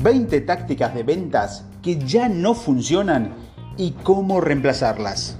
20 0.00 0.40
tácticas 0.42 0.94
de 0.94 1.02
ventas 1.02 1.64
que 1.82 1.98
ya 1.98 2.28
no 2.28 2.54
funcionan 2.54 3.34
y 3.76 3.92
cómo 4.02 4.40
reemplazarlas. 4.40 5.38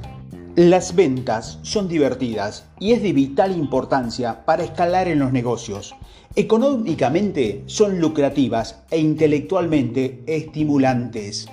Las 0.57 0.97
ventas 0.97 1.61
son 1.63 1.87
divertidas 1.87 2.67
y 2.81 2.91
es 2.91 3.01
de 3.03 3.13
vital 3.13 3.57
importancia 3.57 4.45
para 4.45 4.65
escalar 4.65 5.07
en 5.07 5.21
los 5.21 5.33
negocios. 5.33 5.95
Económicamente 6.35 7.63
son 7.67 8.01
lucrativas 8.01 8.83
e 8.91 8.99
intelectualmente 8.99 10.25
estimulantes. 10.27 11.47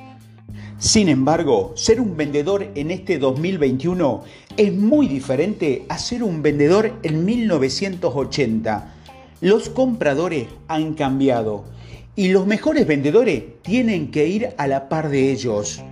Sin 0.79 1.07
embargo, 1.07 1.74
ser 1.75 2.01
un 2.01 2.18
vendedor 2.18 2.71
en 2.74 2.89
este 2.89 3.19
2021 3.19 4.24
es 4.57 4.74
muy 4.74 5.07
diferente 5.07 5.86
a 5.89 6.00
ser 6.00 6.24
un 6.24 6.42
vendedor 6.42 6.93
en 7.04 7.24
1980. 7.24 8.93
Los 9.42 9.69
compradores 9.69 10.47
han 10.68 10.96
cambiado 10.96 11.75
y 12.15 12.29
los 12.29 12.47
mejores 12.47 12.87
vendedores 12.87 13.43
tienen 13.61 14.11
que 14.11 14.28
ir 14.28 14.50
a 14.57 14.68
la 14.68 14.87
par 14.87 15.10
de 15.10 15.32
ellos. 15.32 15.83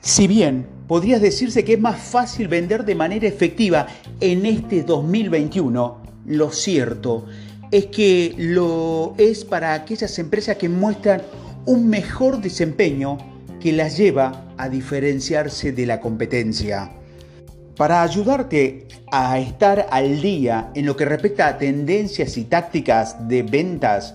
Si 0.00 0.26
bien 0.26 0.66
podrías 0.88 1.20
decirse 1.20 1.64
que 1.64 1.74
es 1.74 1.80
más 1.80 2.00
fácil 2.00 2.48
vender 2.48 2.84
de 2.84 2.94
manera 2.94 3.28
efectiva 3.28 3.86
en 4.20 4.46
este 4.46 4.82
2021, 4.82 6.02
lo 6.26 6.50
cierto 6.50 7.26
es 7.70 7.86
que 7.86 8.34
lo 8.36 9.14
es 9.16 9.44
para 9.44 9.74
aquellas 9.74 10.18
empresas 10.18 10.56
que 10.56 10.68
muestran 10.68 11.22
un 11.66 11.88
mejor 11.88 12.40
desempeño 12.40 13.18
que 13.60 13.72
las 13.72 13.96
lleva 13.96 14.46
a 14.56 14.68
diferenciarse 14.68 15.72
de 15.72 15.86
la 15.86 16.00
competencia. 16.00 16.90
Para 17.76 18.02
ayudarte 18.02 18.88
a 19.12 19.38
estar 19.38 19.86
al 19.90 20.20
día 20.20 20.70
en 20.74 20.86
lo 20.86 20.96
que 20.96 21.04
respecta 21.04 21.46
a 21.46 21.58
tendencias 21.58 22.36
y 22.36 22.44
tácticas 22.44 23.28
de 23.28 23.42
ventas, 23.42 24.14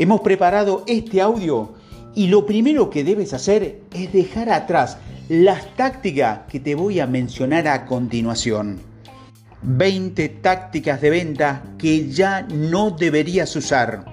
hemos 0.00 0.22
preparado 0.22 0.82
este 0.86 1.20
audio 1.20 1.74
y 2.14 2.28
lo 2.28 2.46
primero 2.46 2.88
que 2.88 3.04
debes 3.04 3.34
hacer 3.34 3.82
es 3.92 4.10
dejar 4.12 4.48
atrás 4.48 4.96
las 5.28 5.76
tácticas 5.76 6.40
que 6.48 6.58
te 6.58 6.74
voy 6.74 7.00
a 7.00 7.06
mencionar 7.06 7.68
a 7.68 7.84
continuación. 7.84 8.80
20 9.62 10.28
tácticas 10.28 11.02
de 11.02 11.10
venta 11.10 11.62
que 11.76 12.08
ya 12.08 12.42
no 12.42 12.92
deberías 12.92 13.54
usar. 13.54 14.06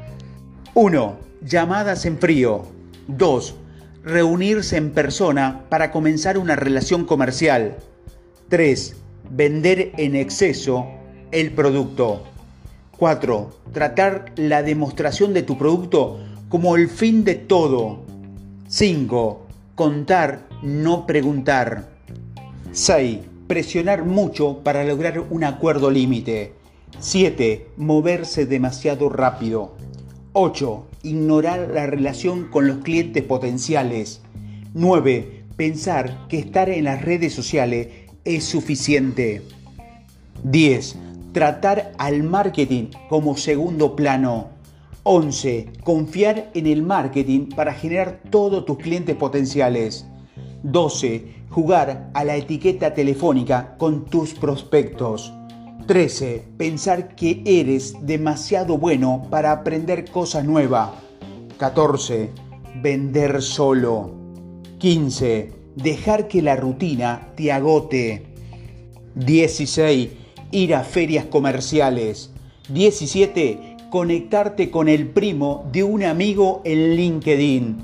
1. 0.73 1.17
Llamadas 1.41 2.05
en 2.05 2.17
frío. 2.17 2.65
2 3.07 3.55
reunirse 4.03 4.77
en 4.77 4.91
persona 4.91 5.65
para 5.69 5.91
comenzar 5.91 6.37
una 6.37 6.55
relación 6.55 7.05
comercial. 7.05 7.77
3. 8.49 8.95
Vender 9.31 9.91
en 9.97 10.15
exceso 10.15 10.85
el 11.31 11.51
producto. 11.51 12.23
4. 12.97 13.51
Tratar 13.73 14.33
la 14.37 14.63
demostración 14.63 15.33
de 15.33 15.43
tu 15.43 15.57
producto 15.57 16.19
como 16.49 16.75
el 16.75 16.89
fin 16.89 17.23
de 17.23 17.35
todo. 17.35 17.99
5. 18.67 19.45
Contar, 19.75 20.47
no 20.63 21.05
preguntar. 21.05 21.89
6. 22.71 23.19
Presionar 23.47 24.03
mucho 24.03 24.63
para 24.63 24.83
lograr 24.83 25.19
un 25.29 25.43
acuerdo 25.43 25.91
límite. 25.91 26.53
7. 26.99 27.67
Moverse 27.77 28.47
demasiado 28.47 29.09
rápido. 29.09 29.75
8. 30.33 30.87
Ignorar 31.03 31.69
la 31.73 31.85
relación 31.85 32.49
con 32.49 32.67
los 32.67 32.77
clientes 32.79 33.23
potenciales. 33.23 34.21
9. 34.73 35.43
Pensar 35.55 36.27
que 36.29 36.39
estar 36.39 36.69
en 36.69 36.85
las 36.85 37.03
redes 37.03 37.33
sociales 37.33 37.87
es 38.25 38.43
suficiente. 38.43 39.43
10. 40.43 40.95
Tratar 41.33 41.91
al 41.97 42.23
marketing 42.23 42.87
como 43.09 43.37
segundo 43.37 43.95
plano. 43.95 44.49
11. 45.03 45.69
Confiar 45.83 46.49
en 46.53 46.67
el 46.67 46.83
marketing 46.83 47.49
para 47.55 47.73
generar 47.73 48.21
todos 48.29 48.65
tus 48.65 48.77
clientes 48.77 49.15
potenciales. 49.15 50.05
12. 50.63 51.35
Jugar 51.49 52.09
a 52.13 52.23
la 52.23 52.35
etiqueta 52.35 52.93
telefónica 52.93 53.75
con 53.77 54.05
tus 54.05 54.33
prospectos. 54.33 55.33
13. 55.85 56.43
Pensar 56.57 57.15
que 57.15 57.41
eres 57.45 57.95
demasiado 58.01 58.77
bueno 58.77 59.27
para 59.29 59.51
aprender 59.51 60.11
cosas 60.11 60.43
nuevas. 60.43 60.89
14. 61.57 62.29
Vender 62.81 63.41
solo. 63.41 64.11
15. 64.79 65.53
Dejar 65.75 66.27
que 66.27 66.41
la 66.41 66.55
rutina 66.55 67.29
te 67.35 67.51
agote. 67.51 68.25
16. 69.15 70.26
Ir 70.51 70.75
a 70.75 70.83
ferias 70.83 71.25
comerciales. 71.25 72.31
17. 72.69 73.77
Conectarte 73.89 74.71
con 74.71 74.87
el 74.87 75.07
primo 75.07 75.67
de 75.73 75.83
un 75.83 76.03
amigo 76.03 76.61
en 76.63 76.95
LinkedIn. 76.95 77.77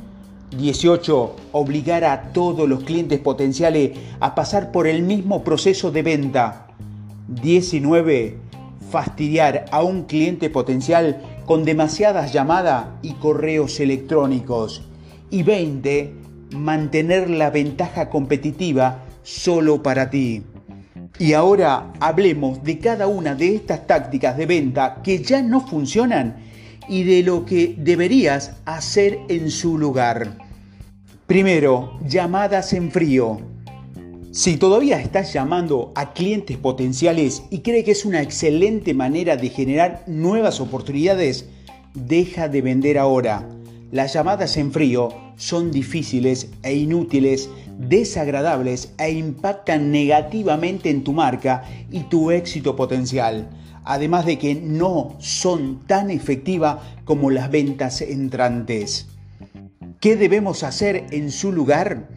18. 0.58 1.36
Obligar 1.52 2.06
a 2.06 2.32
todos 2.32 2.70
los 2.70 2.84
clientes 2.84 3.20
potenciales 3.20 3.92
a 4.22 4.34
pasar 4.34 4.72
por 4.72 4.88
el 4.88 5.02
mismo 5.02 5.44
proceso 5.44 5.92
de 5.92 6.04
venta. 6.04 6.68
19. 7.28 8.38
Fastidiar 8.90 9.66
a 9.72 9.84
un 9.84 10.04
cliente 10.04 10.50
potencial 10.50 11.22
con 11.46 11.66
demasiadas 11.66 12.32
llamadas 12.32 12.86
y 13.02 13.14
correos 13.14 13.80
electrónicos. 13.82 14.84
Y 15.30 15.44
20. 15.44 16.14
Mantener 16.56 17.30
la 17.30 17.50
ventaja 17.50 18.10
competitiva 18.10 19.04
solo 19.24 19.84
para 19.84 20.10
ti. 20.10 20.44
Y 21.20 21.34
ahora 21.34 21.94
hablemos 22.00 22.64
de 22.64 22.80
cada 22.80 23.08
una 23.08 23.36
de 23.36 23.56
estas 23.56 23.86
tácticas 23.86 24.36
de 24.36 24.48
venta 24.48 25.02
que 25.04 25.20
ya 25.22 25.42
no 25.42 25.66
funcionan 25.66 26.38
y 26.90 27.04
de 27.04 27.24
lo 27.24 27.46
que 27.46 27.76
deberías 27.78 28.54
hacer 28.66 29.20
en 29.30 29.52
su 29.52 29.78
lugar. 29.78 30.38
Primero, 31.28 32.00
llamadas 32.08 32.74
en 32.74 32.92
frío. 32.92 33.40
Si 34.32 34.58
todavía 34.58 35.00
estás 35.00 35.32
llamando 35.32 35.92
a 35.96 36.14
clientes 36.14 36.58
potenciales 36.58 37.44
y 37.52 37.60
cree 37.60 37.84
que 37.84 37.92
es 37.92 38.04
una 38.04 38.22
excelente 38.22 38.96
manera 38.96 39.38
de 39.38 39.50
generar 39.50 40.04
nuevas 40.08 40.60
oportunidades, 40.60 41.46
deja 41.94 42.50
de 42.50 42.64
vender 42.64 42.98
ahora. 42.98 43.48
Las 43.94 44.12
llamadas 44.12 44.58
en 44.58 44.72
frío 44.72 45.10
son 45.36 45.70
difíciles 45.70 46.50
e 46.64 46.74
inútiles, 46.74 47.48
desagradables 47.78 48.92
e 48.98 49.12
impactan 49.12 49.92
negativamente 49.92 50.90
en 50.90 51.04
tu 51.04 51.14
marca 51.14 51.64
y 51.92 52.00
tu 52.06 52.32
éxito 52.32 52.76
potencial, 52.76 53.52
además 53.84 54.26
de 54.26 54.40
que 54.40 54.56
no 54.56 55.16
son 55.20 55.86
tan 55.86 56.10
efectivas 56.10 56.80
como 57.06 57.30
las 57.30 57.52
ventas 57.52 58.02
entrantes. 58.02 59.10
¿Qué 60.00 60.16
debemos 60.16 60.64
hacer 60.64 61.06
en 61.12 61.30
su 61.30 61.52
lugar? 61.52 62.10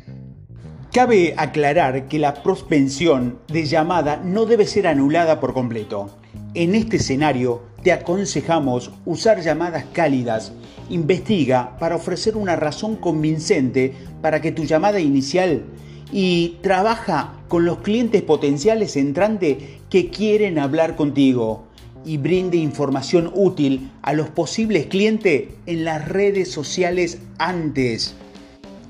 Cabe 0.94 1.34
aclarar 1.36 2.08
que 2.08 2.18
la 2.18 2.42
prospensión 2.42 3.40
de 3.48 3.66
llamada 3.66 4.16
no 4.16 4.46
debe 4.46 4.64
ser 4.64 4.86
anulada 4.86 5.40
por 5.40 5.52
completo. 5.52 6.16
En 6.54 6.74
este 6.74 6.96
escenario 6.96 7.64
te 7.86 7.92
aconsejamos 7.92 8.90
usar 9.04 9.42
llamadas 9.42 9.84
cálidas. 9.92 10.50
Investiga 10.90 11.78
para 11.78 11.94
ofrecer 11.94 12.36
una 12.36 12.56
razón 12.56 12.96
convincente 12.96 13.94
para 14.20 14.40
que 14.40 14.50
tu 14.50 14.64
llamada 14.64 14.98
inicial 14.98 15.62
y 16.10 16.56
trabaja 16.62 17.34
con 17.46 17.64
los 17.64 17.78
clientes 17.82 18.22
potenciales 18.22 18.96
entrantes 18.96 19.58
que 19.88 20.10
quieren 20.10 20.58
hablar 20.58 20.96
contigo 20.96 21.68
y 22.04 22.16
brinde 22.16 22.56
información 22.56 23.30
útil 23.32 23.92
a 24.02 24.14
los 24.14 24.30
posibles 24.30 24.86
clientes 24.86 25.50
en 25.66 25.84
las 25.84 26.08
redes 26.08 26.50
sociales 26.50 27.18
antes. 27.38 28.16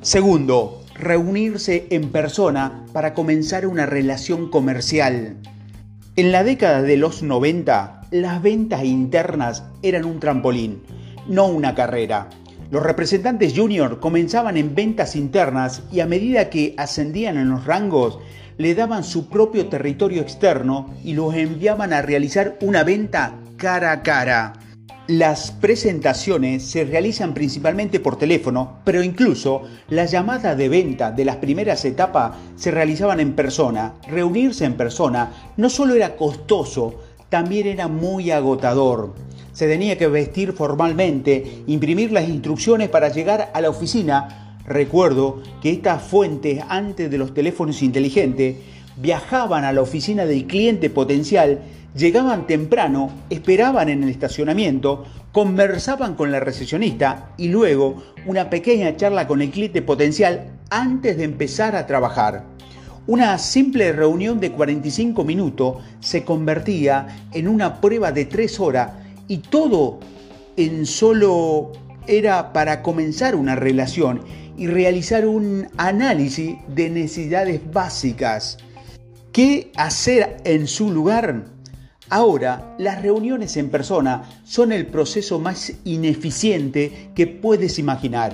Segundo, 0.00 0.80
reunirse 0.94 1.86
en 1.90 2.08
persona 2.08 2.86
para 2.94 3.12
comenzar 3.12 3.66
una 3.66 3.84
relación 3.84 4.48
comercial. 4.48 5.36
En 6.18 6.32
la 6.32 6.44
década 6.44 6.80
de 6.80 6.96
los 6.96 7.22
90, 7.22 8.00
las 8.10 8.40
ventas 8.40 8.82
internas 8.84 9.64
eran 9.82 10.06
un 10.06 10.18
trampolín, 10.18 10.80
no 11.28 11.44
una 11.44 11.74
carrera. 11.74 12.30
Los 12.70 12.82
representantes 12.82 13.52
junior 13.54 14.00
comenzaban 14.00 14.56
en 14.56 14.74
ventas 14.74 15.14
internas 15.14 15.82
y 15.92 16.00
a 16.00 16.06
medida 16.06 16.48
que 16.48 16.74
ascendían 16.78 17.36
en 17.36 17.50
los 17.50 17.66
rangos, 17.66 18.18
le 18.56 18.74
daban 18.74 19.04
su 19.04 19.28
propio 19.28 19.68
territorio 19.68 20.22
externo 20.22 20.94
y 21.04 21.12
los 21.12 21.34
enviaban 21.34 21.92
a 21.92 22.00
realizar 22.00 22.56
una 22.62 22.82
venta 22.82 23.34
cara 23.58 23.92
a 23.92 24.02
cara. 24.02 24.54
Las 25.08 25.52
presentaciones 25.52 26.64
se 26.64 26.84
realizan 26.84 27.32
principalmente 27.32 28.00
por 28.00 28.18
teléfono, 28.18 28.78
pero 28.82 29.04
incluso 29.04 29.62
las 29.88 30.10
llamadas 30.10 30.58
de 30.58 30.68
venta 30.68 31.12
de 31.12 31.24
las 31.24 31.36
primeras 31.36 31.84
etapas 31.84 32.32
se 32.56 32.72
realizaban 32.72 33.20
en 33.20 33.34
persona. 33.34 33.94
Reunirse 34.08 34.64
en 34.64 34.74
persona 34.74 35.52
no 35.56 35.70
solo 35.70 35.94
era 35.94 36.16
costoso, 36.16 37.02
también 37.28 37.68
era 37.68 37.86
muy 37.86 38.32
agotador. 38.32 39.14
Se 39.52 39.68
tenía 39.68 39.96
que 39.96 40.08
vestir 40.08 40.52
formalmente, 40.52 41.62
imprimir 41.68 42.10
las 42.10 42.28
instrucciones 42.28 42.88
para 42.88 43.08
llegar 43.08 43.52
a 43.54 43.60
la 43.60 43.70
oficina. 43.70 44.58
Recuerdo 44.66 45.40
que 45.62 45.70
estas 45.70 46.02
fuentes 46.02 46.64
antes 46.68 47.08
de 47.12 47.18
los 47.18 47.32
teléfonos 47.32 47.80
inteligentes 47.80 48.56
viajaban 48.96 49.62
a 49.62 49.72
la 49.72 49.82
oficina 49.82 50.26
del 50.26 50.48
cliente 50.48 50.90
potencial, 50.90 51.60
llegaban 51.96 52.46
temprano, 52.46 53.10
esperaban 53.30 53.88
en 53.88 54.02
el 54.02 54.10
estacionamiento, 54.10 55.04
conversaban 55.32 56.14
con 56.14 56.30
la 56.30 56.40
recepcionista 56.40 57.30
y 57.36 57.48
luego 57.48 58.02
una 58.26 58.50
pequeña 58.50 58.96
charla 58.96 59.26
con 59.26 59.42
el 59.42 59.50
cliente 59.50 59.82
potencial 59.82 60.52
antes 60.70 61.16
de 61.16 61.24
empezar 61.24 61.74
a 61.74 61.86
trabajar. 61.86 62.44
Una 63.06 63.38
simple 63.38 63.92
reunión 63.92 64.40
de 64.40 64.50
45 64.50 65.24
minutos 65.24 65.78
se 66.00 66.24
convertía 66.24 67.28
en 67.32 67.48
una 67.48 67.80
prueba 67.80 68.12
de 68.12 68.24
3 68.24 68.60
horas 68.60 68.92
y 69.28 69.38
todo 69.38 70.00
en 70.56 70.86
solo 70.86 71.72
era 72.06 72.52
para 72.52 72.82
comenzar 72.82 73.36
una 73.36 73.54
relación 73.54 74.22
y 74.56 74.66
realizar 74.66 75.26
un 75.26 75.68
análisis 75.76 76.56
de 76.68 76.90
necesidades 76.90 77.60
básicas. 77.72 78.58
¿Qué 79.32 79.70
hacer 79.76 80.38
en 80.44 80.66
su 80.66 80.90
lugar? 80.90 81.55
Ahora, 82.08 82.76
las 82.78 83.02
reuniones 83.02 83.56
en 83.56 83.68
persona 83.68 84.22
son 84.44 84.70
el 84.70 84.86
proceso 84.86 85.40
más 85.40 85.72
ineficiente 85.84 87.10
que 87.14 87.26
puedes 87.26 87.80
imaginar. 87.80 88.32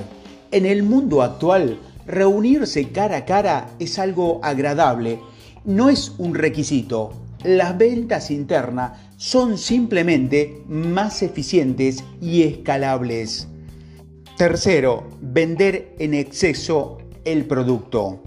En 0.51 0.67
el 0.67 0.83
mundo 0.83 1.23
actual, 1.23 1.79
reunirse 2.07 2.91
cara 2.91 3.19
a 3.19 3.25
cara 3.25 3.71
es 3.79 3.99
algo 3.99 4.41
agradable, 4.43 5.21
no 5.65 5.89
es 5.89 6.13
un 6.19 6.35
requisito. 6.35 7.13
Las 7.45 7.79
ventas 7.79 8.31
internas 8.31 8.93
son 9.17 9.57
simplemente 9.57 10.63
más 10.69 11.23
eficientes 11.23 12.05
y 12.21 12.43
escalables. 12.43 13.49
Tercero, 14.37 15.09
vender 15.21 15.95
en 15.99 16.13
exceso 16.13 16.99
el 17.25 17.47
producto. 17.47 18.23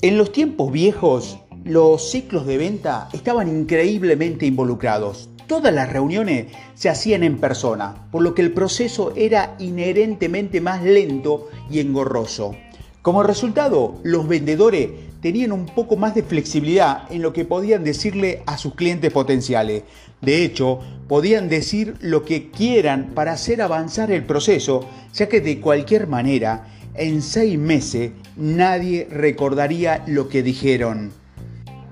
En 0.00 0.16
los 0.16 0.32
tiempos 0.32 0.72
viejos, 0.72 1.38
los 1.66 2.12
ciclos 2.12 2.46
de 2.46 2.58
venta 2.58 3.08
estaban 3.12 3.48
increíblemente 3.48 4.46
involucrados. 4.46 5.28
Todas 5.48 5.74
las 5.74 5.92
reuniones 5.92 6.46
se 6.74 6.88
hacían 6.88 7.24
en 7.24 7.38
persona, 7.38 8.06
por 8.12 8.22
lo 8.22 8.34
que 8.34 8.42
el 8.42 8.52
proceso 8.52 9.12
era 9.16 9.56
inherentemente 9.58 10.60
más 10.60 10.84
lento 10.84 11.48
y 11.68 11.80
engorroso. 11.80 12.54
Como 13.02 13.24
resultado, 13.24 13.98
los 14.04 14.28
vendedores 14.28 14.90
tenían 15.20 15.50
un 15.50 15.66
poco 15.66 15.96
más 15.96 16.14
de 16.14 16.22
flexibilidad 16.22 17.10
en 17.10 17.22
lo 17.22 17.32
que 17.32 17.44
podían 17.44 17.82
decirle 17.82 18.44
a 18.46 18.58
sus 18.58 18.76
clientes 18.76 19.12
potenciales. 19.12 19.82
De 20.20 20.44
hecho, 20.44 20.78
podían 21.08 21.48
decir 21.48 21.96
lo 22.00 22.24
que 22.24 22.52
quieran 22.52 23.10
para 23.12 23.32
hacer 23.32 23.60
avanzar 23.60 24.12
el 24.12 24.24
proceso, 24.24 24.88
ya 25.12 25.28
que 25.28 25.40
de 25.40 25.60
cualquier 25.60 26.06
manera, 26.06 26.68
en 26.94 27.22
seis 27.22 27.58
meses 27.58 28.12
nadie 28.36 29.08
recordaría 29.10 30.04
lo 30.06 30.28
que 30.28 30.44
dijeron. 30.44 31.25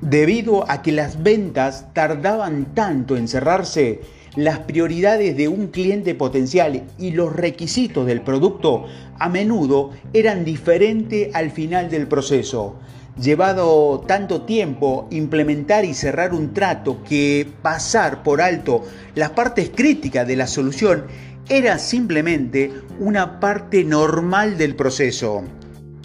Debido 0.05 0.71
a 0.71 0.83
que 0.83 0.93
las 0.93 1.23
ventas 1.23 1.87
tardaban 1.95 2.75
tanto 2.75 3.17
en 3.17 3.27
cerrarse, 3.27 4.03
las 4.37 4.59
prioridades 4.59 5.35
de 5.35 5.49
un 5.49 5.69
cliente 5.69 6.15
potencial 6.15 6.83
y 6.99 7.13
los 7.13 7.35
requisitos 7.35 8.05
del 8.05 8.21
producto 8.21 8.85
a 9.19 9.31
menudo 9.31 9.93
eran 10.13 10.45
diferentes 10.45 11.35
al 11.35 11.51
final 11.51 11.89
del 11.89 12.07
proceso. 12.07 12.77
Llevado 13.19 14.05
tanto 14.07 14.43
tiempo 14.43 15.09
implementar 15.11 15.87
y 15.87 15.95
cerrar 15.95 16.35
un 16.35 16.53
trato 16.53 17.03
que 17.03 17.47
pasar 17.63 18.23
por 18.23 18.43
alto 18.43 18.83
las 19.15 19.31
partes 19.31 19.71
críticas 19.75 20.29
de 20.29 20.37
la 20.37 20.49
solución 20.49 21.05
era 21.49 21.79
simplemente 21.79 22.71
una 22.99 23.41
parte 23.41 23.85
normal 23.85 24.59
del 24.59 24.77
proceso. 24.77 25.45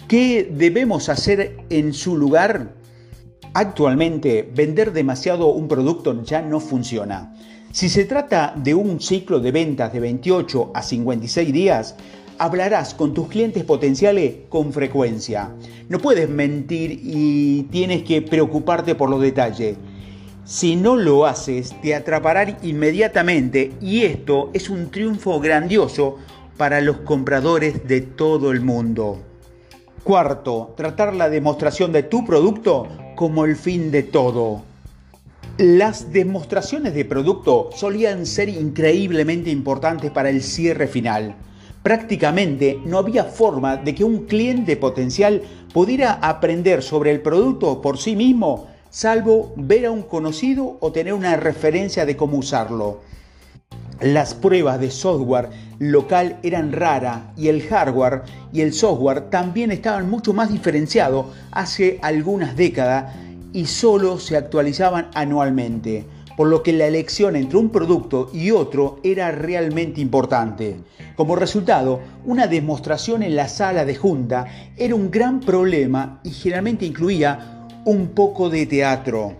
¿Qué 0.08 0.50
debemos 0.50 1.10
hacer 1.10 1.58
en 1.68 1.92
su 1.92 2.16
lugar? 2.16 2.79
Actualmente, 3.52 4.48
vender 4.54 4.92
demasiado 4.92 5.48
un 5.48 5.66
producto 5.66 6.22
ya 6.22 6.40
no 6.40 6.60
funciona. 6.60 7.34
Si 7.72 7.88
se 7.88 8.04
trata 8.04 8.54
de 8.56 8.74
un 8.74 9.00
ciclo 9.00 9.40
de 9.40 9.50
ventas 9.50 9.92
de 9.92 9.98
28 9.98 10.70
a 10.72 10.82
56 10.82 11.52
días, 11.52 11.96
hablarás 12.38 12.94
con 12.94 13.12
tus 13.12 13.26
clientes 13.26 13.64
potenciales 13.64 14.34
con 14.48 14.72
frecuencia. 14.72 15.50
No 15.88 15.98
puedes 15.98 16.28
mentir 16.28 17.00
y 17.02 17.64
tienes 17.64 18.04
que 18.04 18.22
preocuparte 18.22 18.94
por 18.94 19.10
los 19.10 19.20
detalles. 19.20 19.76
Si 20.44 20.76
no 20.76 20.94
lo 20.96 21.26
haces, 21.26 21.74
te 21.82 21.96
atraparán 21.96 22.56
inmediatamente 22.62 23.72
y 23.80 24.02
esto 24.02 24.50
es 24.52 24.70
un 24.70 24.92
triunfo 24.92 25.40
grandioso 25.40 26.18
para 26.56 26.80
los 26.80 26.98
compradores 26.98 27.88
de 27.88 28.00
todo 28.00 28.52
el 28.52 28.60
mundo. 28.60 29.29
Cuarto, 30.04 30.72
tratar 30.76 31.14
la 31.14 31.28
demostración 31.28 31.92
de 31.92 32.02
tu 32.02 32.24
producto 32.24 32.88
como 33.14 33.44
el 33.44 33.54
fin 33.54 33.90
de 33.90 34.02
todo. 34.02 34.62
Las 35.58 36.10
demostraciones 36.10 36.94
de 36.94 37.04
producto 37.04 37.68
solían 37.76 38.24
ser 38.24 38.48
increíblemente 38.48 39.50
importantes 39.50 40.10
para 40.10 40.30
el 40.30 40.42
cierre 40.42 40.86
final. 40.86 41.34
Prácticamente 41.82 42.80
no 42.86 42.96
había 42.96 43.24
forma 43.24 43.76
de 43.76 43.94
que 43.94 44.04
un 44.04 44.24
cliente 44.24 44.78
potencial 44.78 45.42
pudiera 45.74 46.14
aprender 46.14 46.82
sobre 46.82 47.10
el 47.10 47.20
producto 47.20 47.82
por 47.82 47.98
sí 47.98 48.16
mismo, 48.16 48.68
salvo 48.88 49.52
ver 49.56 49.84
a 49.84 49.90
un 49.90 50.02
conocido 50.02 50.78
o 50.80 50.92
tener 50.92 51.12
una 51.12 51.36
referencia 51.36 52.06
de 52.06 52.16
cómo 52.16 52.38
usarlo. 52.38 53.00
Las 54.00 54.32
pruebas 54.32 54.80
de 54.80 54.90
software 54.90 55.50
local 55.78 56.38
eran 56.42 56.72
raras 56.72 57.20
y 57.36 57.48
el 57.48 57.62
hardware 57.62 58.22
y 58.50 58.62
el 58.62 58.72
software 58.72 59.28
también 59.28 59.70
estaban 59.70 60.08
mucho 60.08 60.32
más 60.32 60.50
diferenciados 60.50 61.26
hace 61.50 61.98
algunas 62.00 62.56
décadas 62.56 63.14
y 63.52 63.66
solo 63.66 64.18
se 64.18 64.38
actualizaban 64.38 65.10
anualmente, 65.12 66.06
por 66.34 66.48
lo 66.48 66.62
que 66.62 66.72
la 66.72 66.86
elección 66.86 67.36
entre 67.36 67.58
un 67.58 67.68
producto 67.68 68.30
y 68.32 68.52
otro 68.52 69.00
era 69.04 69.32
realmente 69.32 70.00
importante. 70.00 70.78
Como 71.14 71.36
resultado, 71.36 72.00
una 72.24 72.46
demostración 72.46 73.22
en 73.22 73.36
la 73.36 73.48
sala 73.48 73.84
de 73.84 73.96
junta 73.96 74.46
era 74.78 74.94
un 74.94 75.10
gran 75.10 75.40
problema 75.40 76.20
y 76.24 76.30
generalmente 76.30 76.86
incluía 76.86 77.66
un 77.84 78.08
poco 78.08 78.48
de 78.48 78.64
teatro. 78.64 79.34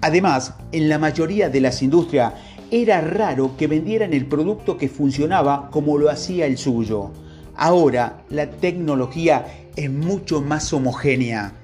Además, 0.00 0.54
en 0.70 0.88
la 0.88 0.98
mayoría 0.98 1.48
de 1.48 1.62
las 1.62 1.82
industrias 1.82 2.34
era 2.70 3.00
raro 3.00 3.56
que 3.56 3.66
vendieran 3.66 4.12
el 4.12 4.26
producto 4.26 4.76
que 4.76 4.88
funcionaba 4.88 5.70
como 5.70 5.98
lo 5.98 6.10
hacía 6.10 6.46
el 6.46 6.58
suyo. 6.58 7.12
Ahora 7.56 8.24
la 8.30 8.50
tecnología 8.50 9.46
es 9.76 9.90
mucho 9.90 10.40
más 10.40 10.72
homogénea 10.72 11.54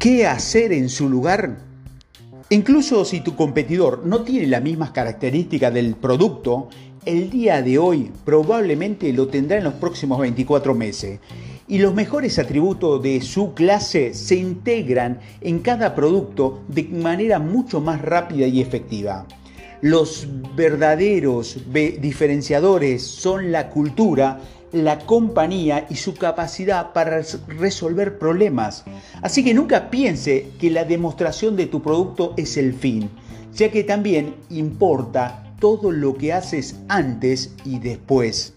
qué 0.00 0.26
hacer 0.26 0.72
en 0.72 0.88
su 0.88 1.10
lugar. 1.10 1.58
Incluso 2.48 3.04
si 3.04 3.20
tu 3.20 3.36
competidor 3.36 4.06
no 4.06 4.22
tiene 4.22 4.46
las 4.46 4.62
mismas 4.62 4.92
características 4.92 5.74
del 5.74 5.94
producto, 5.94 6.70
el 7.04 7.28
día 7.28 7.60
de 7.60 7.78
hoy 7.78 8.10
probablemente 8.24 9.12
lo 9.12 9.28
tendrá 9.28 9.58
en 9.58 9.64
los 9.64 9.74
próximos 9.74 10.18
24 10.18 10.74
meses. 10.74 11.20
Y 11.68 11.78
los 11.78 11.94
mejores 11.94 12.38
atributos 12.38 13.02
de 13.02 13.20
su 13.20 13.52
clase 13.52 14.14
se 14.14 14.36
integran 14.36 15.20
en 15.42 15.60
cada 15.60 15.94
producto 15.94 16.62
de 16.68 16.84
manera 16.84 17.38
mucho 17.38 17.80
más 17.80 18.00
rápida 18.00 18.46
y 18.46 18.60
efectiva. 18.60 19.26
Los 19.82 20.26
verdaderos 20.54 21.58
diferenciadores 21.72 23.02
son 23.02 23.50
la 23.50 23.70
cultura 23.70 24.40
la 24.72 24.98
compañía 25.00 25.86
y 25.90 25.96
su 25.96 26.14
capacidad 26.14 26.92
para 26.92 27.22
resolver 27.48 28.18
problemas. 28.18 28.84
Así 29.22 29.44
que 29.44 29.54
nunca 29.54 29.90
piense 29.90 30.50
que 30.60 30.70
la 30.70 30.84
demostración 30.84 31.56
de 31.56 31.66
tu 31.66 31.82
producto 31.82 32.34
es 32.36 32.56
el 32.56 32.74
fin, 32.74 33.10
ya 33.54 33.70
que 33.70 33.84
también 33.84 34.36
importa 34.50 35.54
todo 35.58 35.90
lo 35.90 36.16
que 36.16 36.32
haces 36.32 36.76
antes 36.88 37.54
y 37.64 37.78
después. 37.78 38.54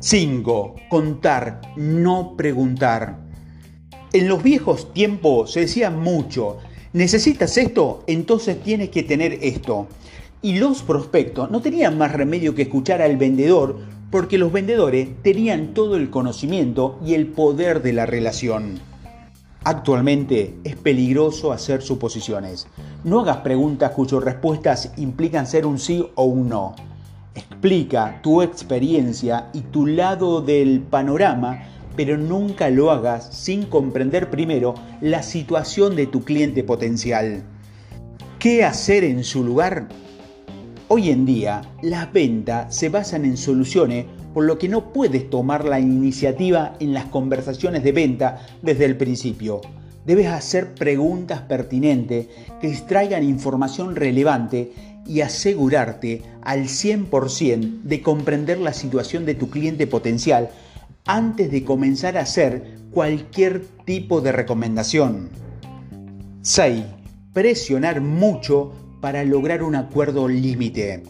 5. 0.00 0.74
Contar, 0.88 1.60
no 1.76 2.36
preguntar. 2.36 3.20
En 4.12 4.28
los 4.28 4.42
viejos 4.42 4.92
tiempos 4.92 5.52
se 5.52 5.60
decía 5.60 5.90
mucho, 5.90 6.58
necesitas 6.92 7.56
esto, 7.56 8.04
entonces 8.06 8.60
tienes 8.62 8.90
que 8.90 9.02
tener 9.02 9.38
esto. 9.40 9.86
Y 10.42 10.58
los 10.58 10.82
prospectos 10.82 11.52
no 11.52 11.62
tenían 11.62 11.96
más 11.96 12.12
remedio 12.12 12.56
que 12.56 12.62
escuchar 12.62 13.00
al 13.00 13.16
vendedor 13.16 13.78
porque 14.10 14.38
los 14.38 14.52
vendedores 14.52 15.08
tenían 15.22 15.72
todo 15.72 15.96
el 15.96 16.10
conocimiento 16.10 16.98
y 17.06 17.14
el 17.14 17.28
poder 17.28 17.80
de 17.80 17.92
la 17.92 18.06
relación. 18.06 18.80
Actualmente 19.64 20.56
es 20.64 20.74
peligroso 20.74 21.52
hacer 21.52 21.82
suposiciones. 21.82 22.66
No 23.04 23.20
hagas 23.20 23.38
preguntas 23.38 23.92
cuyas 23.92 24.24
respuestas 24.24 24.92
implican 24.96 25.46
ser 25.46 25.64
un 25.64 25.78
sí 25.78 26.08
o 26.16 26.24
un 26.24 26.48
no. 26.48 26.74
Explica 27.36 28.20
tu 28.22 28.42
experiencia 28.42 29.48
y 29.54 29.60
tu 29.60 29.86
lado 29.86 30.42
del 30.42 30.80
panorama, 30.80 31.62
pero 31.94 32.18
nunca 32.18 32.68
lo 32.68 32.90
hagas 32.90 33.32
sin 33.32 33.66
comprender 33.66 34.28
primero 34.28 34.74
la 35.00 35.22
situación 35.22 35.94
de 35.94 36.08
tu 36.08 36.24
cliente 36.24 36.64
potencial. 36.64 37.44
¿Qué 38.40 38.64
hacer 38.64 39.04
en 39.04 39.22
su 39.22 39.44
lugar? 39.44 39.88
Hoy 40.94 41.08
en 41.08 41.24
día, 41.24 41.62
las 41.80 42.12
ventas 42.12 42.76
se 42.76 42.90
basan 42.90 43.24
en 43.24 43.38
soluciones, 43.38 44.04
por 44.34 44.44
lo 44.44 44.58
que 44.58 44.68
no 44.68 44.92
puedes 44.92 45.30
tomar 45.30 45.64
la 45.64 45.80
iniciativa 45.80 46.74
en 46.80 46.92
las 46.92 47.06
conversaciones 47.06 47.82
de 47.82 47.92
venta 47.92 48.46
desde 48.60 48.84
el 48.84 48.98
principio. 48.98 49.62
Debes 50.04 50.26
hacer 50.26 50.74
preguntas 50.74 51.40
pertinentes 51.40 52.26
que 52.60 52.68
extraigan 52.68 53.24
información 53.24 53.96
relevante 53.96 54.74
y 55.06 55.22
asegurarte 55.22 56.24
al 56.42 56.64
100% 56.64 57.80
de 57.84 58.02
comprender 58.02 58.58
la 58.58 58.74
situación 58.74 59.24
de 59.24 59.34
tu 59.34 59.48
cliente 59.48 59.86
potencial 59.86 60.50
antes 61.06 61.50
de 61.50 61.64
comenzar 61.64 62.18
a 62.18 62.20
hacer 62.24 62.76
cualquier 62.90 63.64
tipo 63.86 64.20
de 64.20 64.32
recomendación. 64.32 65.30
6. 66.42 66.84
Presionar 67.32 68.02
mucho 68.02 68.74
para 69.02 69.24
lograr 69.24 69.64
un 69.64 69.74
acuerdo 69.74 70.28
límite. 70.28 71.02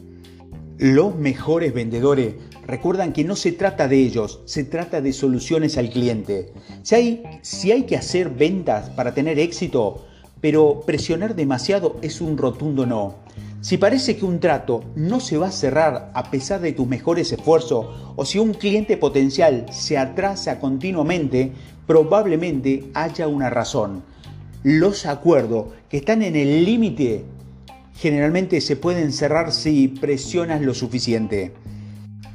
Los 0.78 1.14
mejores 1.14 1.74
vendedores 1.74 2.36
recuerdan 2.66 3.12
que 3.12 3.22
no 3.22 3.36
se 3.36 3.52
trata 3.52 3.86
de 3.86 3.98
ellos, 3.98 4.40
se 4.46 4.64
trata 4.64 5.02
de 5.02 5.12
soluciones 5.12 5.76
al 5.76 5.90
cliente. 5.90 6.54
Si 6.82 6.94
hay, 6.94 7.22
si 7.42 7.70
hay 7.70 7.82
que 7.82 7.98
hacer 7.98 8.30
ventas 8.30 8.88
para 8.88 9.12
tener 9.12 9.38
éxito, 9.38 10.06
pero 10.40 10.80
presionar 10.86 11.36
demasiado 11.36 11.98
es 12.00 12.22
un 12.22 12.38
rotundo 12.38 12.86
no. 12.86 13.16
Si 13.60 13.76
parece 13.76 14.16
que 14.16 14.24
un 14.24 14.40
trato 14.40 14.82
no 14.96 15.20
se 15.20 15.36
va 15.36 15.48
a 15.48 15.52
cerrar 15.52 16.10
a 16.14 16.30
pesar 16.30 16.62
de 16.62 16.72
tus 16.72 16.88
mejores 16.88 17.30
esfuerzos 17.30 18.14
o 18.16 18.24
si 18.24 18.38
un 18.38 18.54
cliente 18.54 18.96
potencial 18.96 19.66
se 19.70 19.98
atrasa 19.98 20.58
continuamente, 20.60 21.52
probablemente 21.86 22.84
haya 22.94 23.28
una 23.28 23.50
razón. 23.50 24.02
Los 24.62 25.04
acuerdos 25.04 25.66
que 25.90 25.98
están 25.98 26.22
en 26.22 26.36
el 26.36 26.64
límite 26.64 27.26
generalmente 27.94 28.60
se 28.60 28.76
pueden 28.76 29.12
cerrar 29.12 29.52
si 29.52 29.88
presionas 29.88 30.60
lo 30.60 30.74
suficiente. 30.74 31.52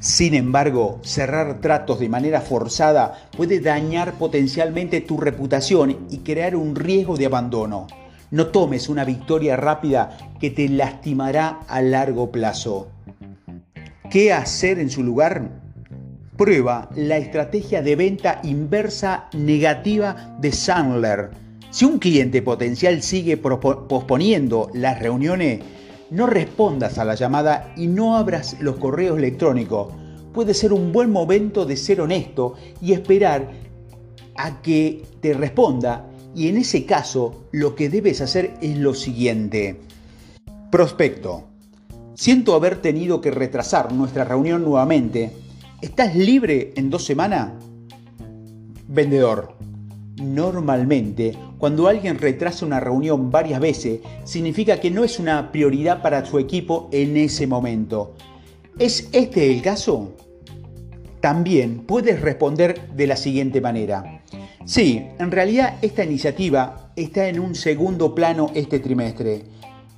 Sin 0.00 0.34
embargo, 0.34 1.00
cerrar 1.02 1.60
tratos 1.60 1.98
de 1.98 2.08
manera 2.08 2.40
forzada 2.40 3.28
puede 3.36 3.60
dañar 3.60 4.14
potencialmente 4.14 5.00
tu 5.00 5.18
reputación 5.18 6.06
y 6.08 6.18
crear 6.18 6.54
un 6.54 6.76
riesgo 6.76 7.16
de 7.16 7.26
abandono. 7.26 7.88
No 8.30 8.48
tomes 8.48 8.88
una 8.88 9.04
victoria 9.04 9.56
rápida 9.56 10.16
que 10.38 10.50
te 10.50 10.68
lastimará 10.68 11.60
a 11.66 11.82
largo 11.82 12.30
plazo. 12.30 12.88
¿Qué 14.10 14.32
hacer 14.32 14.78
en 14.78 14.90
su 14.90 15.02
lugar? 15.02 15.50
Prueba 16.36 16.88
la 16.94 17.16
estrategia 17.16 17.82
de 17.82 17.96
venta 17.96 18.40
inversa 18.44 19.28
negativa 19.32 20.36
de 20.40 20.52
Sandler. 20.52 21.30
Si 21.70 21.84
un 21.84 21.98
cliente 21.98 22.40
potencial 22.40 23.02
sigue 23.02 23.36
posponiendo 23.36 24.70
las 24.72 24.98
reuniones, 24.98 25.60
no 26.10 26.26
respondas 26.26 26.98
a 26.98 27.04
la 27.04 27.14
llamada 27.14 27.74
y 27.76 27.86
no 27.86 28.16
abras 28.16 28.56
los 28.60 28.76
correos 28.76 29.18
electrónicos. 29.18 29.92
Puede 30.32 30.54
ser 30.54 30.72
un 30.72 30.92
buen 30.92 31.10
momento 31.10 31.66
de 31.66 31.76
ser 31.76 32.00
honesto 32.00 32.54
y 32.80 32.92
esperar 32.92 33.50
a 34.36 34.62
que 34.62 35.02
te 35.20 35.34
responda 35.34 36.08
y 36.34 36.48
en 36.48 36.56
ese 36.56 36.86
caso 36.86 37.44
lo 37.52 37.74
que 37.74 37.90
debes 37.90 38.20
hacer 38.22 38.54
es 38.62 38.78
lo 38.78 38.94
siguiente. 38.94 39.80
Prospecto. 40.70 41.44
Siento 42.14 42.54
haber 42.54 42.80
tenido 42.80 43.20
que 43.20 43.30
retrasar 43.30 43.92
nuestra 43.92 44.24
reunión 44.24 44.62
nuevamente. 44.62 45.32
¿Estás 45.82 46.16
libre 46.16 46.72
en 46.76 46.90
dos 46.90 47.04
semanas? 47.04 47.52
Vendedor. 48.88 49.67
Normalmente, 50.20 51.36
cuando 51.58 51.86
alguien 51.86 52.18
retrasa 52.18 52.66
una 52.66 52.80
reunión 52.80 53.30
varias 53.30 53.60
veces, 53.60 54.00
significa 54.24 54.80
que 54.80 54.90
no 54.90 55.04
es 55.04 55.18
una 55.18 55.52
prioridad 55.52 56.02
para 56.02 56.24
su 56.24 56.38
equipo 56.38 56.88
en 56.92 57.16
ese 57.16 57.46
momento. 57.46 58.14
¿Es 58.78 59.08
este 59.12 59.50
el 59.52 59.62
caso? 59.62 60.14
También 61.20 61.80
puedes 61.80 62.20
responder 62.20 62.90
de 62.94 63.06
la 63.06 63.16
siguiente 63.16 63.60
manera. 63.60 64.22
Sí, 64.64 65.06
en 65.18 65.30
realidad 65.30 65.78
esta 65.82 66.04
iniciativa 66.04 66.92
está 66.94 67.28
en 67.28 67.40
un 67.40 67.54
segundo 67.54 68.14
plano 68.14 68.50
este 68.54 68.78
trimestre. 68.78 69.42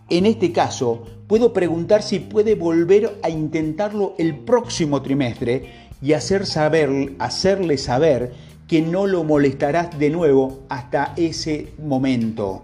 En 0.09 0.27
este 0.27 0.53
caso, 0.53 1.05
puedo 1.27 1.53
preguntar 1.53 2.03
si 2.03 2.21
puede 2.21 2.55
volver 2.55 3.19
a 3.23 3.31
intentarlo 3.31 4.15
el 4.19 4.37
próximo 4.39 5.03
trimestre 5.03 5.89
y 6.03 6.15
hacer 6.15 6.47
saber, 6.47 7.15
hacerle 7.19 7.79
saber 7.79 8.33
que 8.71 8.83
no 8.83 9.09
lo 9.09 9.25
molestarás 9.25 9.99
de 9.99 10.11
nuevo 10.11 10.61
hasta 10.69 11.13
ese 11.17 11.73
momento. 11.83 12.63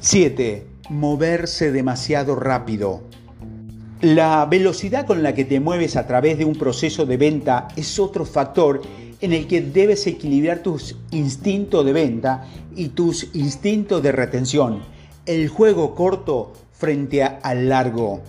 7. 0.00 0.66
Moverse 0.88 1.72
demasiado 1.72 2.34
rápido. 2.36 3.02
La 4.00 4.46
velocidad 4.46 5.06
con 5.06 5.22
la 5.22 5.34
que 5.34 5.44
te 5.44 5.60
mueves 5.60 5.96
a 5.96 6.06
través 6.06 6.38
de 6.38 6.46
un 6.46 6.54
proceso 6.54 7.04
de 7.04 7.18
venta 7.18 7.68
es 7.76 7.98
otro 7.98 8.24
factor 8.24 8.80
en 9.20 9.34
el 9.34 9.46
que 9.46 9.60
debes 9.60 10.06
equilibrar 10.06 10.60
tus 10.60 10.96
instintos 11.10 11.84
de 11.84 11.92
venta 11.92 12.46
y 12.74 12.88
tus 12.88 13.28
instintos 13.34 14.02
de 14.02 14.10
retención. 14.10 14.80
El 15.26 15.48
juego 15.48 15.94
corto 15.94 16.54
frente 16.72 17.22
al 17.22 17.68
largo. 17.68 18.22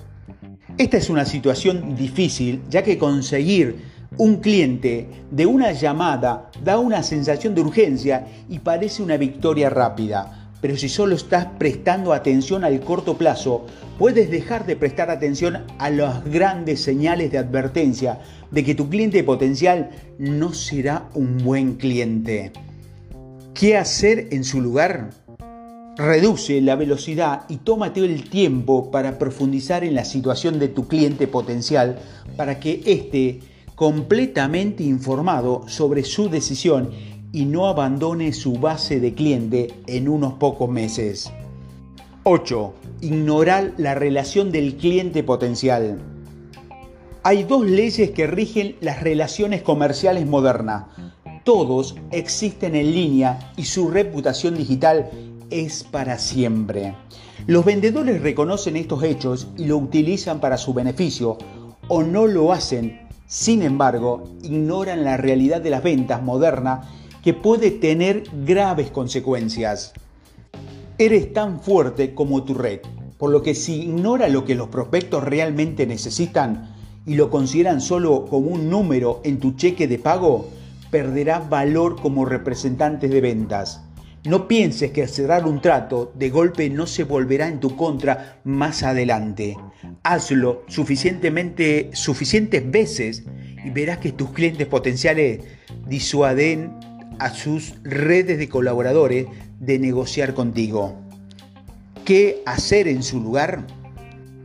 Esta 0.77 0.97
es 0.97 1.09
una 1.09 1.23
situación 1.23 1.95
difícil 1.95 2.63
ya 2.69 2.83
que 2.83 2.97
conseguir 2.97 3.94
un 4.17 4.37
cliente 4.37 5.07
de 5.31 5.45
una 5.45 5.71
llamada 5.71 6.49
da 6.63 6.79
una 6.79 7.03
sensación 7.03 7.55
de 7.55 7.61
urgencia 7.61 8.27
y 8.49 8.59
parece 8.59 9.03
una 9.03 9.17
victoria 9.17 9.69
rápida, 9.69 10.49
pero 10.61 10.77
si 10.77 10.89
solo 10.89 11.15
estás 11.15 11.45
prestando 11.57 12.13
atención 12.13 12.63
al 12.63 12.79
corto 12.79 13.17
plazo, 13.17 13.65
puedes 13.99 14.31
dejar 14.31 14.65
de 14.65 14.75
prestar 14.75 15.09
atención 15.09 15.63
a 15.77 15.89
las 15.89 16.23
grandes 16.25 16.81
señales 16.81 17.31
de 17.31 17.37
advertencia 17.37 18.19
de 18.51 18.63
que 18.63 18.75
tu 18.75 18.89
cliente 18.89 19.23
potencial 19.23 19.89
no 20.17 20.53
será 20.53 21.09
un 21.13 21.37
buen 21.37 21.75
cliente. 21.75 22.51
¿Qué 23.53 23.77
hacer 23.77 24.29
en 24.31 24.43
su 24.43 24.61
lugar? 24.61 25.11
Reduce 25.97 26.59
la 26.61 26.75
velocidad 26.75 27.43
y 27.47 27.57
tómate 27.57 28.01
el 28.01 28.29
tiempo 28.29 28.91
para 28.91 29.17
profundizar 29.17 29.83
en 29.83 29.95
la 29.95 30.03
situación 30.03 30.59
de 30.59 30.67
tu 30.67 30.87
cliente 30.87 31.27
potencial 31.27 31.99
para 32.35 32.59
que 32.59 32.81
éste 32.85 33.39
completamente 33.75 34.83
informado 34.83 35.63
sobre 35.67 36.03
su 36.03 36.29
decisión 36.29 36.91
y 37.31 37.45
no 37.45 37.67
abandone 37.67 38.31
su 38.31 38.53
base 38.53 39.01
de 39.01 39.13
cliente 39.13 39.67
en 39.87 40.07
unos 40.07 40.35
pocos 40.35 40.69
meses. 40.69 41.31
8. 42.23 42.73
Ignorar 43.01 43.73
la 43.77 43.93
relación 43.93 44.51
del 44.51 44.77
cliente 44.77 45.21
potencial. 45.21 45.99
Hay 47.23 47.43
dos 47.43 47.65
leyes 47.65 48.11
que 48.11 48.27
rigen 48.27 48.77
las 48.79 49.03
relaciones 49.03 49.61
comerciales 49.61 50.25
modernas. 50.25 50.85
Todos 51.43 51.95
existen 52.11 52.75
en 52.75 52.93
línea 52.93 53.51
y 53.57 53.65
su 53.65 53.89
reputación 53.89 54.55
digital 54.55 55.09
es 55.49 55.83
para 55.83 56.17
siempre. 56.17 56.95
Los 57.45 57.65
vendedores 57.65 58.21
reconocen 58.21 58.77
estos 58.77 59.03
hechos 59.03 59.49
y 59.57 59.65
lo 59.65 59.77
utilizan 59.77 60.39
para 60.39 60.57
su 60.57 60.73
beneficio 60.73 61.37
o 61.87 62.01
no 62.01 62.25
lo 62.25 62.53
hacen 62.53 63.04
sin 63.27 63.63
embargo, 63.63 64.23
ignoran 64.43 65.03
la 65.03 65.17
realidad 65.17 65.61
de 65.61 65.71
las 65.71 65.83
ventas 65.83 66.21
modernas 66.21 66.87
que 67.23 67.33
puede 67.33 67.71
tener 67.71 68.23
graves 68.45 68.91
consecuencias. 68.91 69.93
Eres 70.97 71.33
tan 71.33 71.59
fuerte 71.59 72.13
como 72.13 72.43
tu 72.43 72.53
red, 72.53 72.81
por 73.17 73.31
lo 73.31 73.41
que 73.41 73.55
si 73.55 73.81
ignora 73.81 74.27
lo 74.27 74.45
que 74.45 74.55
los 74.55 74.67
prospectos 74.67 75.23
realmente 75.23 75.87
necesitan 75.87 76.75
y 77.05 77.15
lo 77.15 77.29
consideran 77.29 77.81
solo 77.81 78.25
como 78.25 78.51
un 78.51 78.69
número 78.69 79.21
en 79.23 79.39
tu 79.39 79.53
cheque 79.53 79.87
de 79.87 79.99
pago, 79.99 80.47
perderá 80.91 81.39
valor 81.39 81.99
como 81.99 82.25
representantes 82.25 83.09
de 83.09 83.21
ventas. 83.21 83.81
No 84.23 84.47
pienses 84.47 84.91
que 84.91 85.07
cerrar 85.07 85.45
un 85.45 85.61
trato 85.61 86.11
de 86.15 86.29
golpe 86.29 86.69
no 86.69 86.87
se 86.87 87.03
volverá 87.03 87.47
en 87.47 87.59
tu 87.59 87.75
contra 87.75 88.39
más 88.43 88.83
adelante. 88.83 89.57
Hazlo 90.03 90.63
suficientemente, 90.67 91.89
suficientes 91.93 92.69
veces 92.69 93.23
y 93.63 93.69
verás 93.69 93.99
que 93.99 94.11
tus 94.11 94.31
clientes 94.31 94.67
potenciales 94.67 95.43
disuaden 95.87 96.73
a 97.19 97.29
sus 97.29 97.75
redes 97.83 98.37
de 98.37 98.49
colaboradores 98.49 99.27
de 99.59 99.79
negociar 99.79 100.33
contigo. 100.33 100.99
¿Qué 102.03 102.43
hacer 102.45 102.87
en 102.87 103.01
su 103.01 103.19
lugar? 103.19 103.65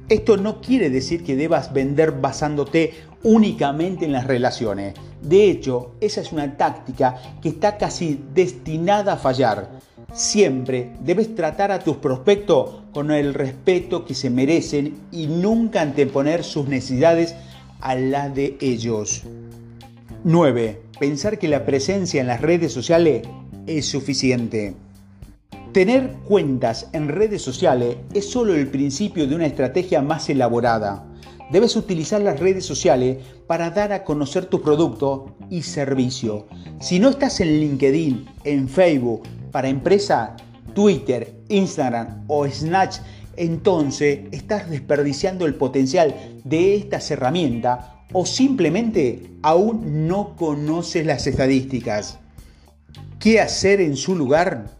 Esto 0.08 0.36
no 0.36 0.60
quiere 0.60 0.90
decir 0.90 1.22
que 1.22 1.36
debas 1.36 1.72
vender 1.72 2.12
basándote 2.12 2.94
únicamente 3.22 4.06
en 4.06 4.12
las 4.12 4.26
relaciones. 4.26 4.94
De 5.22 5.50
hecho, 5.50 5.94
esa 6.00 6.20
es 6.20 6.32
una 6.32 6.56
táctica 6.56 7.16
que 7.42 7.50
está 7.50 7.76
casi 7.76 8.20
destinada 8.34 9.12
a 9.14 9.16
fallar. 9.18 9.79
Siempre 10.12 10.90
debes 11.00 11.34
tratar 11.34 11.70
a 11.70 11.78
tus 11.78 11.96
prospectos 11.96 12.82
con 12.92 13.10
el 13.12 13.32
respeto 13.32 14.04
que 14.04 14.14
se 14.14 14.28
merecen 14.28 14.96
y 15.12 15.26
nunca 15.26 15.82
anteponer 15.82 16.42
sus 16.42 16.66
necesidades 16.66 17.36
a 17.80 17.94
las 17.94 18.34
de 18.34 18.56
ellos. 18.60 19.22
9. 20.24 20.82
Pensar 20.98 21.38
que 21.38 21.48
la 21.48 21.64
presencia 21.64 22.20
en 22.20 22.26
las 22.26 22.40
redes 22.40 22.72
sociales 22.72 23.22
es 23.66 23.86
suficiente. 23.86 24.74
Tener 25.72 26.10
cuentas 26.26 26.88
en 26.92 27.08
redes 27.08 27.42
sociales 27.42 27.96
es 28.12 28.28
solo 28.28 28.54
el 28.54 28.66
principio 28.66 29.28
de 29.28 29.36
una 29.36 29.46
estrategia 29.46 30.02
más 30.02 30.28
elaborada. 30.28 31.06
Debes 31.50 31.74
utilizar 31.74 32.20
las 32.20 32.38
redes 32.38 32.64
sociales 32.64 33.18
para 33.48 33.70
dar 33.70 33.92
a 33.92 34.04
conocer 34.04 34.46
tu 34.46 34.62
producto 34.62 35.34
y 35.50 35.62
servicio. 35.62 36.46
Si 36.80 37.00
no 37.00 37.08
estás 37.08 37.40
en 37.40 37.58
LinkedIn, 37.58 38.26
en 38.44 38.68
Facebook, 38.68 39.22
para 39.50 39.68
empresa, 39.68 40.36
Twitter, 40.74 41.34
Instagram 41.48 42.24
o 42.28 42.46
Snatch, 42.46 42.98
entonces 43.36 44.20
estás 44.30 44.70
desperdiciando 44.70 45.44
el 45.44 45.56
potencial 45.56 46.14
de 46.44 46.76
estas 46.76 47.10
herramientas 47.10 47.84
o 48.12 48.26
simplemente 48.26 49.32
aún 49.42 50.06
no 50.06 50.36
conoces 50.36 51.04
las 51.04 51.26
estadísticas. 51.26 52.18
¿Qué 53.18 53.40
hacer 53.40 53.80
en 53.80 53.96
su 53.96 54.14
lugar? 54.14 54.78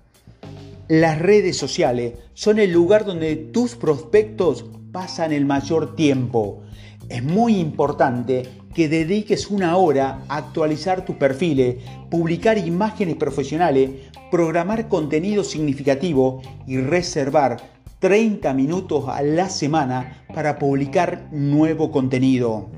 Las 0.88 1.18
redes 1.18 1.56
sociales 1.56 2.14
son 2.34 2.58
el 2.58 2.72
lugar 2.72 3.04
donde 3.04 3.36
tus 3.36 3.76
prospectos 3.76 4.66
pasan 4.92 5.32
el 5.32 5.44
mayor 5.46 5.94
tiempo. 5.94 6.62
Es 7.08 7.22
muy 7.22 7.56
importante 7.56 8.42
que 8.74 8.88
dediques 8.88 9.50
una 9.50 9.76
hora 9.76 10.22
a 10.28 10.36
actualizar 10.36 11.04
tus 11.04 11.16
perfiles, 11.16 11.76
publicar 12.08 12.58
imágenes 12.58 13.16
profesionales, 13.16 13.90
programar 14.30 14.88
contenido 14.88 15.42
significativo 15.42 16.40
y 16.66 16.78
reservar 16.78 17.56
30 17.98 18.54
minutos 18.54 19.04
a 19.08 19.22
la 19.22 19.48
semana 19.48 20.24
para 20.32 20.58
publicar 20.58 21.28
nuevo 21.32 21.90
contenido. 21.90 22.68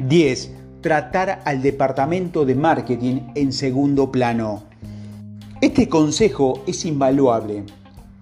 10. 0.00 0.52
Tratar 0.80 1.42
al 1.44 1.60
departamento 1.60 2.46
de 2.46 2.54
marketing 2.54 3.20
en 3.34 3.52
segundo 3.52 4.10
plano. 4.10 4.62
Este 5.60 5.88
consejo 5.88 6.62
es 6.66 6.86
invaluable. 6.86 7.64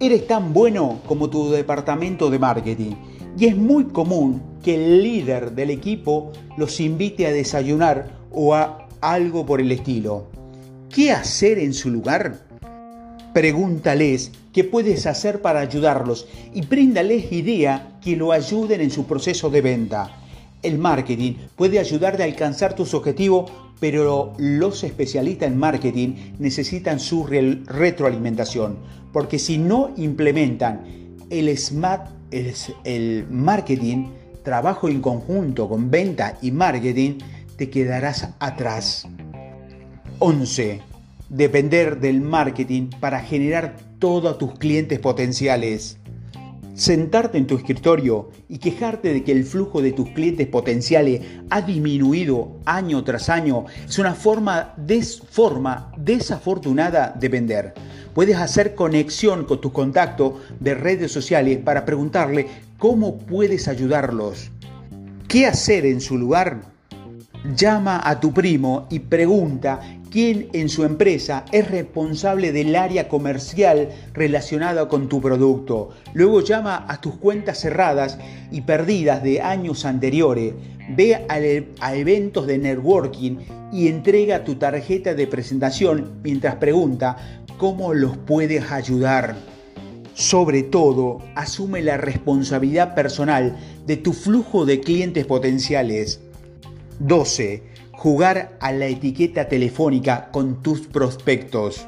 Eres 0.01 0.27
tan 0.27 0.53
bueno 0.53 1.01
como 1.05 1.29
tu 1.29 1.49
departamento 1.49 2.29
de 2.29 2.39
marketing 2.39 2.95
y 3.37 3.47
es 3.47 3.57
muy 3.57 3.83
común 3.83 4.41
que 4.63 4.75
el 4.75 5.03
líder 5.03 5.51
del 5.51 5.71
equipo 5.71 6.31
los 6.55 6.79
invite 6.79 7.27
a 7.27 7.33
desayunar 7.33 8.09
o 8.31 8.55
a 8.55 8.87
algo 9.01 9.45
por 9.45 9.59
el 9.59 9.73
estilo. 9.73 10.27
¿Qué 10.89 11.11
hacer 11.11 11.59
en 11.59 11.73
su 11.73 11.89
lugar? 11.89 12.39
Pregúntales 13.33 14.31
qué 14.53 14.63
puedes 14.63 15.05
hacer 15.05 15.41
para 15.41 15.59
ayudarlos 15.59 16.29
y 16.53 16.61
bríndales 16.61 17.29
idea 17.33 17.99
que 18.01 18.15
lo 18.15 18.31
ayuden 18.31 18.79
en 18.79 18.91
su 18.91 19.05
proceso 19.05 19.49
de 19.49 19.59
venta. 19.59 20.15
El 20.63 20.77
marketing 20.77 21.33
puede 21.57 21.77
ayudarte 21.77 22.23
a 22.23 22.25
alcanzar 22.25 22.73
tus 22.73 22.93
objetivos, 22.93 23.51
pero 23.79 24.33
los 24.37 24.83
especialistas 24.83 25.47
en 25.49 25.57
marketing 25.57 26.15
necesitan 26.39 26.99
su 26.99 27.25
retroalimentación, 27.25 28.77
porque 29.13 29.39
si 29.39 29.57
no 29.57 29.91
implementan 29.97 30.81
el 31.29 31.57
smart 31.57 32.19
el, 32.31 33.27
marketing, 33.29 34.07
trabajo 34.43 34.89
en 34.89 35.01
conjunto 35.01 35.67
con 35.67 35.89
venta 35.89 36.37
y 36.41 36.51
marketing, 36.51 37.17
te 37.57 37.69
quedarás 37.69 38.29
atrás. 38.39 39.07
11. 40.19 40.81
Depender 41.29 41.99
del 41.99 42.21
marketing 42.21 42.89
para 42.99 43.21
generar 43.21 43.77
todos 43.99 44.37
tus 44.37 44.57
clientes 44.57 44.99
potenciales. 44.99 45.97
Sentarte 46.79 47.37
en 47.37 47.45
tu 47.45 47.57
escritorio 47.57 48.29
y 48.47 48.57
quejarte 48.57 49.11
de 49.11 49.25
que 49.25 49.33
el 49.33 49.43
flujo 49.43 49.81
de 49.81 49.91
tus 49.91 50.11
clientes 50.11 50.47
potenciales 50.47 51.19
ha 51.49 51.61
disminuido 51.61 52.53
año 52.63 53.03
tras 53.03 53.27
año 53.27 53.65
es 53.85 53.99
una 53.99 54.13
forma, 54.13 54.75
desafortunada 55.97 57.13
de 57.19 57.27
vender. 57.27 57.73
Puedes 58.13 58.37
hacer 58.37 58.75
conexión 58.75 59.43
con 59.43 59.59
tus 59.59 59.73
contactos 59.73 60.35
de 60.61 60.73
redes 60.73 61.11
sociales 61.11 61.57
para 61.57 61.83
preguntarle 61.83 62.47
cómo 62.77 63.17
puedes 63.17 63.67
ayudarlos. 63.67 64.49
¿Qué 65.27 65.47
hacer 65.47 65.85
en 65.85 65.99
su 65.99 66.17
lugar? 66.17 66.61
Llama 67.57 67.99
a 68.01 68.21
tu 68.21 68.31
primo 68.33 68.87
y 68.89 68.99
pregunta 68.99 69.81
quién 70.09 70.49
en 70.53 70.69
su 70.69 70.83
empresa 70.83 71.45
es 71.51 71.69
responsable 71.69 72.51
del 72.51 72.75
área 72.75 73.07
comercial 73.07 73.89
relacionada 74.13 74.87
con 74.87 75.09
tu 75.09 75.21
producto. 75.21 75.89
Luego 76.13 76.41
llama 76.41 76.85
a 76.87 76.99
tus 77.01 77.15
cuentas 77.15 77.59
cerradas 77.59 78.17
y 78.51 78.61
perdidas 78.61 79.23
de 79.23 79.41
años 79.41 79.85
anteriores. 79.85 80.53
Ve 80.95 81.25
a, 81.29 81.95
eventos 81.95 82.47
de 82.47 82.57
networking 82.57 83.37
y 83.71 83.87
entrega 83.87 84.43
tu 84.43 84.55
tarjeta 84.55 85.13
de 85.13 85.27
presentación 85.27 86.19
mientras 86.23 86.55
pregunta 86.55 87.17
cómo 87.57 87.93
los 87.93 88.17
puedes 88.17 88.71
ayudar. 88.71 89.35
Sobre 90.15 90.63
todo, 90.63 91.19
asume 91.35 91.81
la 91.81 91.97
responsabilidad 91.97 92.95
personal 92.95 93.55
de 93.85 93.97
tu 93.97 94.13
flujo 94.13 94.65
de 94.65 94.81
clientes 94.81 95.25
potenciales. 95.25 96.19
12. 96.99 97.68
Jugar 97.99 98.55
a 98.61 98.71
la 98.71 98.85
etiqueta 98.85 99.49
telefónica 99.49 100.29
con 100.31 100.63
tus 100.63 100.87
prospectos. 100.87 101.85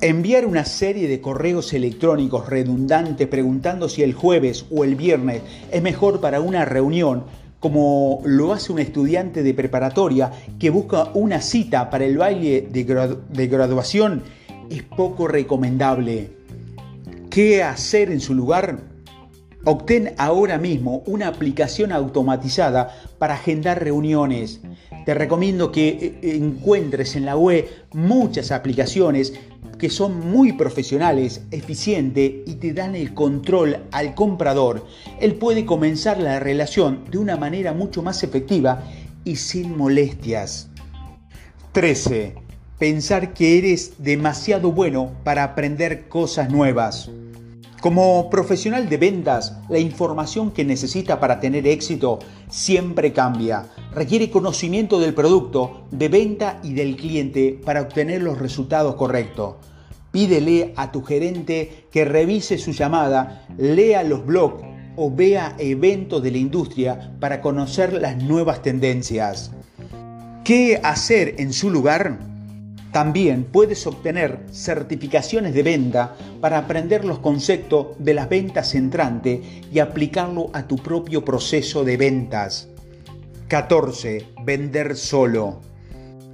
Enviar 0.00 0.46
una 0.46 0.64
serie 0.64 1.06
de 1.06 1.20
correos 1.20 1.74
electrónicos 1.74 2.48
redundantes 2.48 3.28
preguntando 3.28 3.90
si 3.90 4.02
el 4.02 4.14
jueves 4.14 4.64
o 4.70 4.84
el 4.84 4.94
viernes 4.94 5.42
es 5.70 5.82
mejor 5.82 6.22
para 6.22 6.40
una 6.40 6.64
reunión, 6.64 7.24
como 7.60 8.22
lo 8.24 8.54
hace 8.54 8.72
un 8.72 8.78
estudiante 8.78 9.42
de 9.42 9.52
preparatoria 9.52 10.32
que 10.58 10.70
busca 10.70 11.10
una 11.12 11.42
cita 11.42 11.90
para 11.90 12.06
el 12.06 12.16
baile 12.16 12.62
de, 12.62 13.46
graduación, 13.48 14.22
es 14.70 14.82
poco 14.82 15.28
recomendable. 15.28 16.30
¿Qué 17.28 17.62
hacer 17.62 18.10
en 18.10 18.20
su 18.20 18.32
lugar? 18.32 18.78
Obtén 19.64 20.14
ahora 20.18 20.56
mismo 20.56 21.02
una 21.06 21.28
aplicación 21.28 21.92
automatizada 21.92 22.94
para 23.18 23.34
agendar 23.34 23.82
reuniones. 23.82 24.60
Te 25.04 25.14
recomiendo 25.14 25.72
que 25.72 25.88
eh, 26.22 26.36
encuentres 26.36 27.16
en 27.16 27.26
la 27.26 27.36
web 27.36 27.66
muchas 27.92 28.52
aplicaciones 28.52 29.34
que 29.78 29.90
son 29.90 30.30
muy 30.30 30.52
profesionales, 30.52 31.42
eficientes 31.50 32.32
y 32.46 32.54
te 32.56 32.72
dan 32.72 32.94
el 32.94 33.14
control 33.14 33.78
al 33.92 34.14
comprador. 34.14 34.86
Él 35.20 35.34
puede 35.34 35.64
comenzar 35.64 36.18
la 36.18 36.40
relación 36.40 37.04
de 37.10 37.18
una 37.18 37.36
manera 37.36 37.72
mucho 37.72 38.02
más 38.02 38.22
efectiva 38.22 38.82
y 39.24 39.36
sin 39.36 39.76
molestias. 39.76 40.68
13. 41.72 42.34
Pensar 42.78 43.34
que 43.34 43.58
eres 43.58 43.94
demasiado 43.98 44.72
bueno 44.72 45.12
para 45.24 45.44
aprender 45.44 46.08
cosas 46.08 46.50
nuevas. 46.50 47.10
Como 47.80 48.28
profesional 48.28 48.88
de 48.88 48.96
ventas, 48.96 49.56
la 49.68 49.78
información 49.78 50.50
que 50.50 50.64
necesita 50.64 51.20
para 51.20 51.38
tener 51.38 51.64
éxito 51.68 52.18
siempre 52.50 53.12
cambia. 53.12 53.66
Requiere 53.94 54.30
conocimiento 54.30 54.98
del 54.98 55.14
producto, 55.14 55.84
de 55.92 56.08
venta 56.08 56.58
y 56.64 56.74
del 56.74 56.96
cliente 56.96 57.56
para 57.64 57.82
obtener 57.82 58.22
los 58.22 58.38
resultados 58.38 58.96
correctos. 58.96 59.56
Pídele 60.10 60.72
a 60.74 60.90
tu 60.90 61.04
gerente 61.04 61.86
que 61.92 62.04
revise 62.04 62.58
su 62.58 62.72
llamada, 62.72 63.46
lea 63.58 64.02
los 64.02 64.26
blogs 64.26 64.64
o 64.96 65.14
vea 65.14 65.54
eventos 65.58 66.20
de 66.20 66.32
la 66.32 66.38
industria 66.38 67.12
para 67.20 67.40
conocer 67.40 67.92
las 67.92 68.20
nuevas 68.20 68.60
tendencias. 68.60 69.52
¿Qué 70.42 70.80
hacer 70.82 71.36
en 71.38 71.52
su 71.52 71.70
lugar? 71.70 72.27
También 72.92 73.44
puedes 73.44 73.86
obtener 73.86 74.46
certificaciones 74.50 75.52
de 75.54 75.62
venta 75.62 76.16
para 76.40 76.58
aprender 76.58 77.04
los 77.04 77.18
conceptos 77.18 77.88
de 77.98 78.14
las 78.14 78.28
ventas 78.28 78.74
entrantes 78.74 79.40
y 79.70 79.78
aplicarlo 79.78 80.50
a 80.52 80.66
tu 80.66 80.76
propio 80.76 81.24
proceso 81.24 81.84
de 81.84 81.96
ventas. 81.96 82.68
14. 83.48 84.26
Vender 84.44 84.96
solo. 84.96 85.60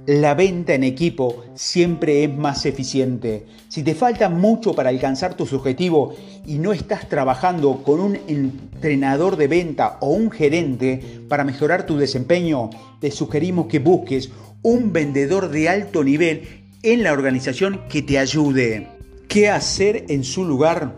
La 0.05 0.35
venta 0.35 0.75
en 0.75 0.83
equipo 0.83 1.45
siempre 1.55 2.23
es 2.23 2.31
más 2.31 2.67
eficiente. 2.67 3.47
Si 3.69 3.81
te 3.81 3.95
falta 3.95 4.29
mucho 4.29 4.73
para 4.73 4.89
alcanzar 4.89 5.33
tus 5.33 5.51
objetivos 5.51 6.15
y 6.45 6.59
no 6.59 6.73
estás 6.73 7.09
trabajando 7.09 7.81
con 7.83 7.99
un 7.99 8.19
entrenador 8.27 9.35
de 9.35 9.47
venta 9.47 9.97
o 10.01 10.09
un 10.09 10.29
gerente 10.29 11.21
para 11.27 11.43
mejorar 11.43 11.87
tu 11.87 11.97
desempeño, 11.97 12.69
te 13.01 13.09
sugerimos 13.09 13.65
que 13.65 13.79
busques 13.79 14.29
un 14.65 14.91
vendedor 14.91 15.49
de 15.49 15.69
alto 15.69 16.03
nivel 16.03 16.65
en 16.81 17.03
la 17.03 17.13
organización 17.13 17.81
que 17.87 18.01
te 18.01 18.17
ayude. 18.17 18.87
¿Qué 19.27 19.47
hacer 19.47 20.05
en 20.09 20.23
su 20.23 20.43
lugar? 20.43 20.97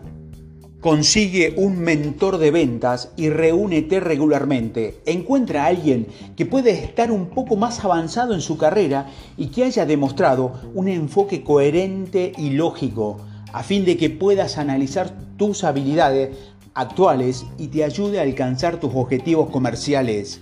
Consigue 0.80 1.52
un 1.54 1.78
mentor 1.78 2.38
de 2.38 2.50
ventas 2.50 3.12
y 3.14 3.28
reúnete 3.28 4.00
regularmente. 4.00 5.00
Encuentra 5.04 5.64
a 5.64 5.66
alguien 5.66 6.06
que 6.34 6.46
puede 6.46 6.70
estar 6.70 7.12
un 7.12 7.28
poco 7.28 7.56
más 7.56 7.84
avanzado 7.84 8.32
en 8.32 8.40
su 8.40 8.56
carrera 8.56 9.10
y 9.36 9.48
que 9.48 9.64
haya 9.64 9.84
demostrado 9.84 10.54
un 10.72 10.88
enfoque 10.88 11.44
coherente 11.44 12.32
y 12.38 12.52
lógico, 12.52 13.18
a 13.52 13.62
fin 13.62 13.84
de 13.84 13.98
que 13.98 14.08
puedas 14.08 14.56
analizar 14.56 15.14
tus 15.36 15.62
habilidades 15.62 16.38
actuales 16.72 17.44
y 17.58 17.66
te 17.66 17.84
ayude 17.84 18.18
a 18.18 18.22
alcanzar 18.22 18.80
tus 18.80 18.94
objetivos 18.94 19.50
comerciales. 19.50 20.40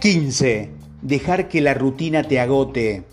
15 0.00 0.75
dejar 1.06 1.48
que 1.48 1.60
la 1.60 1.74
rutina 1.74 2.24
te 2.24 2.40
agote. 2.40 3.04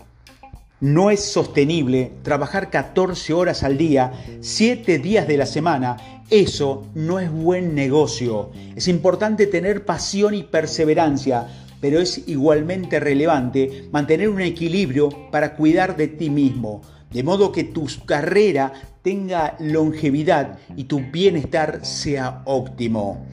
No 0.80 1.10
es 1.10 1.20
sostenible 1.20 2.12
trabajar 2.22 2.68
14 2.68 3.32
horas 3.32 3.62
al 3.62 3.78
día, 3.78 4.12
7 4.40 4.98
días 4.98 5.28
de 5.28 5.36
la 5.36 5.46
semana 5.46 5.96
Eso 6.30 6.86
no 6.94 7.20
es 7.20 7.30
buen 7.30 7.74
negocio. 7.74 8.50
Es 8.74 8.88
importante 8.88 9.46
tener 9.46 9.84
pasión 9.84 10.34
y 10.34 10.42
perseverancia, 10.42 11.46
pero 11.80 12.00
es 12.00 12.26
igualmente 12.26 12.98
relevante 12.98 13.88
mantener 13.92 14.30
un 14.30 14.40
equilibrio 14.40 15.10
para 15.30 15.54
cuidar 15.54 15.96
de 15.96 16.08
ti 16.08 16.30
mismo, 16.30 16.80
de 17.12 17.22
modo 17.22 17.52
que 17.52 17.64
tu 17.64 17.86
carrera 18.06 18.72
tenga 19.02 19.54
longevidad 19.60 20.58
y 20.76 20.84
tu 20.84 21.00
bienestar 21.12 21.84
sea 21.84 22.42
óptimo. 22.46 23.26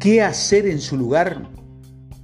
¿Qué 0.00 0.20
hacer 0.20 0.66
en 0.66 0.80
su 0.80 0.96
lugar? 0.96 1.48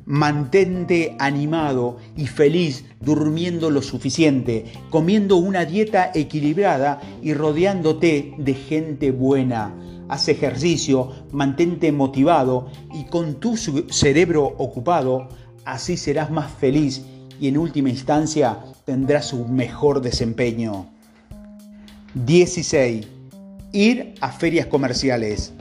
Mantente 0.06 1.16
animado 1.18 1.96
y 2.16 2.28
feliz 2.28 2.84
durmiendo 3.00 3.70
lo 3.70 3.82
suficiente, 3.82 4.64
comiendo 4.88 5.36
una 5.36 5.64
dieta 5.64 6.12
equilibrada 6.14 7.00
y 7.22 7.34
rodeándote 7.34 8.32
de 8.38 8.54
gente 8.54 9.10
buena. 9.10 9.74
Haz 10.08 10.28
ejercicio, 10.28 11.10
mantente 11.32 11.90
motivado 11.90 12.70
y 12.94 13.06
con 13.06 13.40
tu 13.40 13.56
cerebro 13.56 14.44
ocupado, 14.44 15.28
así 15.64 15.96
serás 15.96 16.30
más 16.30 16.52
feliz 16.52 17.04
y 17.40 17.48
en 17.48 17.58
última 17.58 17.90
instancia 17.90 18.60
tendrás 18.84 19.32
un 19.32 19.54
mejor 19.56 20.00
desempeño. 20.00 20.86
16. 22.14 23.08
Ir 23.72 24.14
a 24.20 24.30
ferias 24.30 24.66
comerciales. 24.66 25.52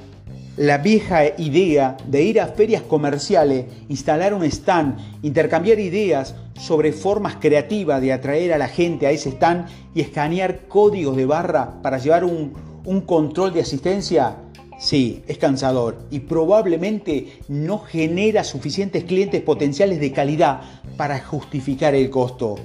La 0.58 0.78
vieja 0.78 1.26
idea 1.38 1.98
de 2.08 2.24
ir 2.24 2.40
a 2.40 2.48
ferias 2.48 2.82
comerciales, 2.82 3.66
instalar 3.90 4.34
un 4.34 4.46
stand, 4.46 4.98
intercambiar 5.22 5.80
ideas 5.80 6.34
sobre 6.54 6.94
formas 6.94 7.36
creativas 7.42 8.00
de 8.00 8.14
atraer 8.14 8.54
a 8.54 8.58
la 8.58 8.70
gente 8.70 9.06
a 9.06 9.12
ese 9.12 9.32
stand 9.32 9.68
y 9.94 10.00
escanear 10.00 10.68
códigos 10.70 11.18
de 11.18 11.26
barra 11.26 11.82
para 11.82 11.98
llevar 11.98 12.24
un, 12.24 12.54
un 12.86 13.02
control 13.02 13.52
de 13.52 13.60
asistencia, 13.60 14.38
sí, 14.80 15.24
es 15.28 15.38
cansador 15.38 15.98
y 16.10 16.20
probablemente 16.20 17.40
no 17.50 17.80
genera 17.80 18.46
suficientes 18.46 19.04
clientes 19.04 19.42
potenciales 19.42 20.00
de 20.00 20.14
calidad 20.14 20.62
para 20.96 21.20
justificar 21.20 21.96
el 21.96 22.10
costo. 22.10 22.56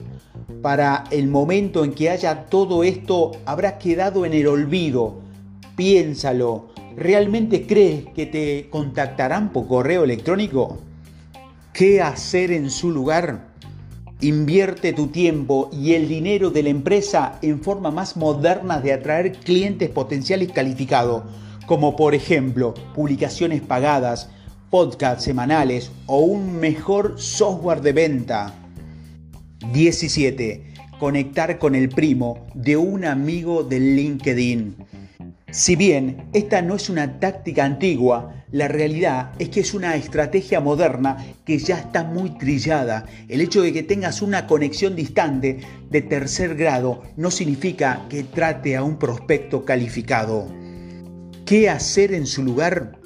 Para 0.62 1.06
el 1.10 1.26
momento 1.26 1.82
en 1.82 1.92
que 1.92 2.10
haya 2.10 2.44
todo 2.44 2.84
esto, 2.84 3.32
habrá 3.46 3.78
quedado 3.78 4.24
en 4.24 4.34
el 4.34 4.46
olvido. 4.46 5.14
Piénsalo 5.74 6.68
¿Realmente 6.96 7.66
crees 7.66 8.06
que 8.14 8.26
te 8.26 8.68
contactarán 8.70 9.52
por 9.52 9.68
correo 9.68 10.04
electrónico? 10.04 10.78
¿Qué 11.72 12.02
hacer 12.02 12.50
en 12.50 12.70
su 12.70 12.90
lugar? 12.90 13.48
Invierte 14.20 14.92
tu 14.92 15.06
tiempo 15.06 15.70
y 15.72 15.94
el 15.94 16.08
dinero 16.08 16.50
de 16.50 16.62
la 16.64 16.68
empresa 16.68 17.38
en 17.42 17.62
forma 17.62 17.90
más 17.90 18.16
moderna 18.16 18.80
de 18.80 18.92
atraer 18.92 19.32
clientes 19.32 19.88
potenciales 19.88 20.52
calificados, 20.52 21.22
como 21.66 21.96
por 21.96 22.14
ejemplo 22.14 22.74
publicaciones 22.94 23.62
pagadas, 23.62 24.28
podcasts 24.68 25.24
semanales 25.24 25.90
o 26.06 26.18
un 26.18 26.58
mejor 26.58 27.14
software 27.18 27.80
de 27.80 27.92
venta. 27.92 28.54
17. 29.72 30.74
Conectar 30.98 31.58
con 31.58 31.74
el 31.74 31.88
primo 31.88 32.46
de 32.54 32.76
un 32.76 33.04
amigo 33.04 33.62
de 33.62 33.80
LinkedIn. 33.80 34.76
Si 35.52 35.74
bien 35.74 36.28
esta 36.32 36.62
no 36.62 36.76
es 36.76 36.88
una 36.88 37.18
táctica 37.18 37.64
antigua, 37.64 38.44
la 38.52 38.68
realidad 38.68 39.32
es 39.40 39.48
que 39.48 39.60
es 39.60 39.74
una 39.74 39.96
estrategia 39.96 40.60
moderna 40.60 41.16
que 41.44 41.58
ya 41.58 41.76
está 41.76 42.04
muy 42.04 42.38
trillada. 42.38 43.06
El 43.28 43.40
hecho 43.40 43.60
de 43.62 43.72
que 43.72 43.82
tengas 43.82 44.22
una 44.22 44.46
conexión 44.46 44.94
distante 44.94 45.58
de 45.90 46.02
tercer 46.02 46.54
grado 46.54 47.02
no 47.16 47.32
significa 47.32 48.06
que 48.08 48.22
trate 48.22 48.76
a 48.76 48.84
un 48.84 48.96
prospecto 48.96 49.64
calificado. 49.64 50.46
¿Qué 51.44 51.68
hacer 51.68 52.14
en 52.14 52.26
su 52.26 52.44
lugar? 52.44 53.00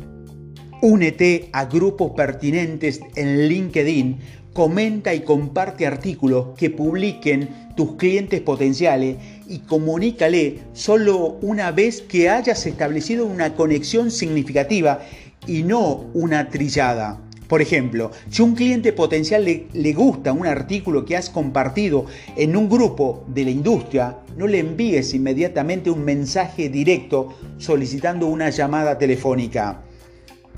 Únete 0.83 1.48
a 1.54 1.64
grupos 1.64 2.12
pertinentes 2.14 3.00
en 3.16 3.48
LinkedIn, 3.48 4.18
comenta 4.55 5.12
y 5.12 5.21
comparte 5.21 5.87
artículos 5.87 6.57
que 6.57 6.71
publiquen 6.71 7.51
tus 7.77 7.97
clientes 7.97 8.40
potenciales 8.40 9.17
y 9.49 9.59
comunícale 9.59 10.61
solo 10.73 11.37
una 11.43 11.73
vez 11.73 12.01
que 12.01 12.31
hayas 12.31 12.64
establecido 12.64 13.27
una 13.27 13.55
conexión 13.55 14.11
significativa 14.11 15.03
y 15.47 15.64
no 15.64 16.07
una 16.14 16.49
trillada. 16.49 17.21
Por 17.49 17.61
ejemplo, 17.61 18.11
si 18.31 18.40
un 18.40 18.55
cliente 18.55 18.93
potencial 18.93 19.45
le, 19.45 19.67
le, 19.75 19.93
gusta 19.93 20.33
un 20.33 20.47
artículo 20.47 21.05
que 21.05 21.17
has 21.17 21.29
compartido 21.29 22.07
en 22.37 22.57
un 22.57 22.71
grupo 22.71 23.25
de 23.29 23.45
la 23.45 23.51
industria, 23.51 24.17
no 24.37 24.47
le 24.47 24.61
envíes 24.61 25.12
inmediatamente 25.12 25.90
un 25.90 26.05
mensaje 26.05 26.71
directo 26.71 27.35
solicitando 27.59 28.29
una 28.29 28.49
llamada 28.49 28.97
telefónica. 28.97 29.84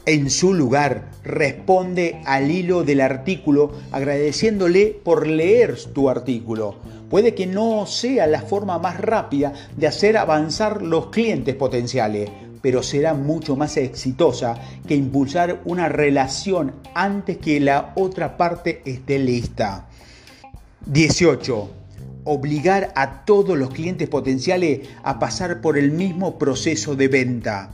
En 0.08 0.30
su 0.30 0.54
lugar, 0.54 1.10
responde 1.24 2.20
al 2.26 2.48
hilo 2.52 2.84
del 2.84 3.00
artículo 3.00 3.72
agradeciéndole 3.90 4.96
por 5.02 5.26
leer 5.26 5.76
tu 5.92 6.08
artículo. 6.08 6.76
Puede 7.10 7.34
que 7.34 7.48
no 7.48 7.86
sea 7.86 8.28
la 8.28 8.42
forma 8.42 8.78
más 8.78 9.00
rápida 9.00 9.52
de 9.76 9.88
hacer 9.88 10.16
avanzar 10.16 10.80
los 10.80 11.08
clientes 11.08 11.56
potenciales, 11.56 12.30
pero 12.62 12.84
será 12.84 13.14
mucho 13.14 13.56
más 13.56 13.76
exitosa 13.76 14.54
que 14.86 14.94
impulsar 14.94 15.60
una 15.64 15.88
relación 15.88 16.74
antes 16.94 17.38
que 17.38 17.58
la 17.58 17.92
otra 17.96 18.36
parte 18.36 18.82
esté 18.84 19.18
lista. 19.18 19.88
18 20.86 21.70
obligar 22.22 22.92
a 22.94 23.24
todos 23.24 23.58
los 23.58 23.70
clientes 23.70 24.08
potenciales 24.08 24.88
a 25.02 25.18
pasar 25.18 25.60
por 25.60 25.76
el 25.76 25.90
mismo 25.90 26.38
proceso 26.38 26.94
de 26.94 27.08
venta. 27.08 27.72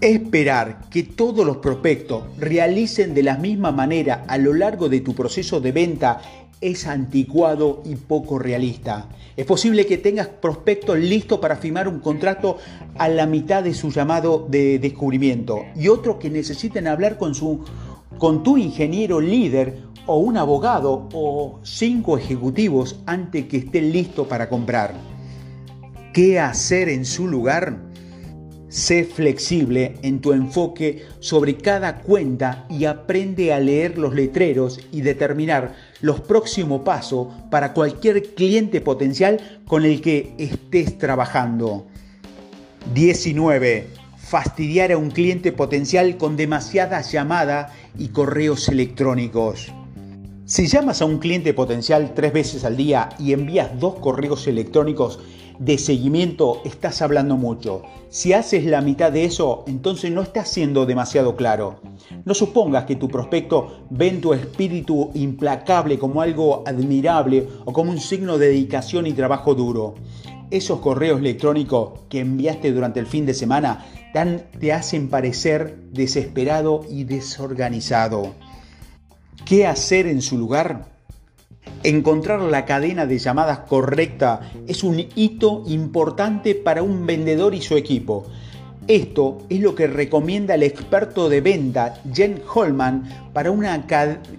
Esperar 0.00 0.88
que 0.90 1.02
todos 1.02 1.44
los 1.44 1.56
prospectos 1.56 2.22
realicen 2.38 3.14
de 3.14 3.24
la 3.24 3.36
misma 3.36 3.72
manera 3.72 4.24
a 4.28 4.38
lo 4.38 4.54
largo 4.54 4.88
de 4.88 5.00
tu 5.00 5.12
proceso 5.12 5.60
de 5.60 5.72
venta 5.72 6.20
es 6.60 6.86
anticuado 6.86 7.82
y 7.84 7.96
poco 7.96 8.38
realista. 8.38 9.08
Es 9.36 9.44
posible 9.44 9.86
que 9.86 9.98
tengas 9.98 10.28
prospectos 10.28 10.96
listos 10.98 11.40
para 11.40 11.56
firmar 11.56 11.88
un 11.88 11.98
contrato 11.98 12.58
a 12.96 13.08
la 13.08 13.26
mitad 13.26 13.64
de 13.64 13.74
su 13.74 13.90
llamado 13.90 14.46
de 14.48 14.78
descubrimiento 14.78 15.64
y 15.74 15.88
otros 15.88 16.18
que 16.18 16.30
necesiten 16.30 16.86
hablar 16.86 17.18
con, 17.18 17.34
su, 17.34 17.64
con 18.18 18.44
tu 18.44 18.56
ingeniero 18.56 19.20
líder 19.20 19.82
o 20.06 20.18
un 20.18 20.36
abogado 20.36 21.08
o 21.12 21.58
cinco 21.64 22.16
ejecutivos 22.16 23.00
antes 23.04 23.46
que 23.46 23.56
estén 23.56 23.90
listos 23.90 24.28
para 24.28 24.48
comprar. 24.48 24.94
¿Qué 26.12 26.38
hacer 26.38 26.88
en 26.88 27.04
su 27.04 27.26
lugar? 27.26 27.87
Sé 28.68 29.04
flexible 29.04 29.94
en 30.02 30.20
tu 30.20 30.34
enfoque 30.34 31.06
sobre 31.20 31.56
cada 31.56 32.00
cuenta 32.00 32.66
y 32.68 32.84
aprende 32.84 33.54
a 33.54 33.60
leer 33.60 33.96
los 33.96 34.14
letreros 34.14 34.78
y 34.92 35.00
determinar 35.00 35.74
los 36.02 36.20
próximos 36.20 36.82
pasos 36.82 37.28
para 37.50 37.72
cualquier 37.72 38.34
cliente 38.34 38.82
potencial 38.82 39.62
con 39.66 39.86
el 39.86 40.02
que 40.02 40.34
estés 40.36 40.98
trabajando. 40.98 41.86
19. 42.92 43.86
Fastidiar 44.18 44.92
a 44.92 44.98
un 44.98 45.10
cliente 45.12 45.50
potencial 45.50 46.18
con 46.18 46.36
demasiadas 46.36 47.10
llamadas 47.10 47.72
y 47.96 48.08
correos 48.08 48.68
electrónicos. 48.68 49.72
Si 50.44 50.66
llamas 50.66 51.00
a 51.00 51.06
un 51.06 51.18
cliente 51.18 51.54
potencial 51.54 52.12
tres 52.14 52.34
veces 52.34 52.64
al 52.64 52.76
día 52.76 53.08
y 53.18 53.32
envías 53.32 53.78
dos 53.80 53.94
correos 53.96 54.46
electrónicos 54.46 55.20
de 55.58 55.78
seguimiento, 55.78 56.60
estás 56.64 57.02
hablando 57.02 57.36
mucho. 57.36 57.82
Si 58.10 58.32
haces 58.32 58.64
la 58.64 58.80
mitad 58.80 59.12
de 59.12 59.24
eso, 59.24 59.64
entonces 59.66 60.10
no 60.10 60.22
estás 60.22 60.48
siendo 60.48 60.86
demasiado 60.86 61.36
claro. 61.36 61.80
No 62.24 62.34
supongas 62.34 62.84
que 62.84 62.96
tu 62.96 63.08
prospecto 63.08 63.84
ve 63.90 64.08
en 64.08 64.20
tu 64.20 64.32
espíritu 64.32 65.10
implacable 65.14 65.98
como 65.98 66.22
algo 66.22 66.62
admirable 66.66 67.48
o 67.64 67.72
como 67.72 67.90
un 67.90 68.00
signo 68.00 68.38
de 68.38 68.48
dedicación 68.48 69.06
y 69.06 69.12
trabajo 69.12 69.54
duro. 69.54 69.94
Esos 70.50 70.80
correos 70.80 71.20
electrónicos 71.20 72.00
que 72.08 72.20
enviaste 72.20 72.72
durante 72.72 73.00
el 73.00 73.06
fin 73.06 73.26
de 73.26 73.34
semana 73.34 73.84
te 74.58 74.72
hacen 74.72 75.08
parecer 75.08 75.78
desesperado 75.92 76.84
y 76.90 77.04
desorganizado. 77.04 78.34
¿Qué 79.44 79.66
hacer 79.66 80.06
en 80.06 80.22
su 80.22 80.36
lugar? 80.38 80.97
Encontrar 81.82 82.40
la 82.40 82.64
cadena 82.64 83.06
de 83.06 83.18
llamadas 83.18 83.60
correcta 83.60 84.52
es 84.66 84.82
un 84.82 85.06
hito 85.14 85.62
importante 85.66 86.54
para 86.54 86.82
un 86.82 87.06
vendedor 87.06 87.54
y 87.54 87.60
su 87.60 87.76
equipo. 87.76 88.26
Esto 88.88 89.38
es 89.50 89.60
lo 89.60 89.74
que 89.74 89.86
recomienda 89.86 90.54
el 90.54 90.62
experto 90.62 91.28
de 91.28 91.42
venta 91.42 92.00
Jen 92.10 92.40
Holman 92.54 93.30
para 93.34 93.50
una 93.50 93.86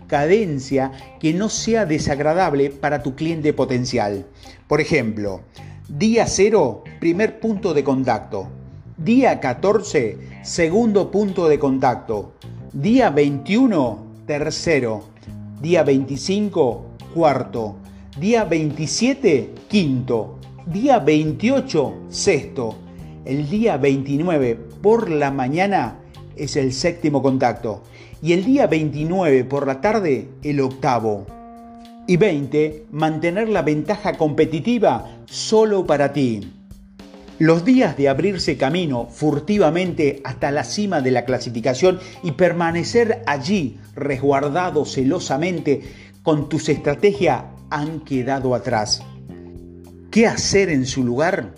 cadencia 0.07 0.91
que 1.19 1.33
no 1.35 1.49
sea 1.49 1.85
desagradable 1.85 2.71
para 2.71 3.03
tu 3.03 3.13
cliente 3.13 3.53
potencial. 3.53 4.25
Por 4.67 4.81
ejemplo, 4.81 5.41
día 5.87 6.25
0, 6.25 6.83
primer 6.99 7.39
punto 7.39 7.75
de 7.75 7.83
contacto. 7.83 8.47
Día 8.97 9.39
14, 9.39 10.17
segundo 10.41 11.11
punto 11.11 11.47
de 11.47 11.59
contacto. 11.59 12.33
Día 12.73 13.11
21, 13.11 13.99
tercero. 14.25 15.03
Día 15.61 15.83
25, 15.83 16.88
cuarto. 17.13 17.75
Día 18.19 18.43
27, 18.43 19.53
quinto. 19.67 20.39
Día 20.65 20.99
28, 20.99 21.95
sexto. 22.09 22.75
El 23.25 23.49
día 23.49 23.77
29 23.77 24.55
por 24.81 25.09
la 25.09 25.31
mañana 25.31 25.99
es 26.35 26.55
el 26.55 26.73
séptimo 26.73 27.21
contacto 27.21 27.83
y 28.21 28.33
el 28.33 28.45
día 28.45 28.67
29 28.67 29.43
por 29.45 29.67
la 29.67 29.81
tarde 29.81 30.29
el 30.43 30.59
octavo. 30.61 31.25
Y 32.07 32.17
20, 32.17 32.87
mantener 32.91 33.49
la 33.49 33.61
ventaja 33.61 34.13
competitiva 34.13 35.17
solo 35.25 35.85
para 35.85 36.11
ti. 36.11 36.53
Los 37.37 37.63
días 37.63 37.95
de 37.95 38.09
abrirse 38.09 38.57
camino 38.57 39.07
furtivamente 39.09 40.19
hasta 40.25 40.51
la 40.51 40.65
cima 40.65 40.99
de 40.99 41.11
la 41.11 41.23
clasificación 41.23 41.99
y 42.21 42.31
permanecer 42.31 43.21
allí 43.27 43.77
resguardado 43.95 44.83
celosamente 44.83 45.83
con 46.23 46.49
tus 46.49 46.69
estrategias 46.69 47.43
han 47.69 48.01
quedado 48.01 48.55
atrás. 48.55 49.03
¿Qué 50.11 50.27
hacer 50.27 50.69
en 50.69 50.85
su 50.85 51.03
lugar? 51.03 51.53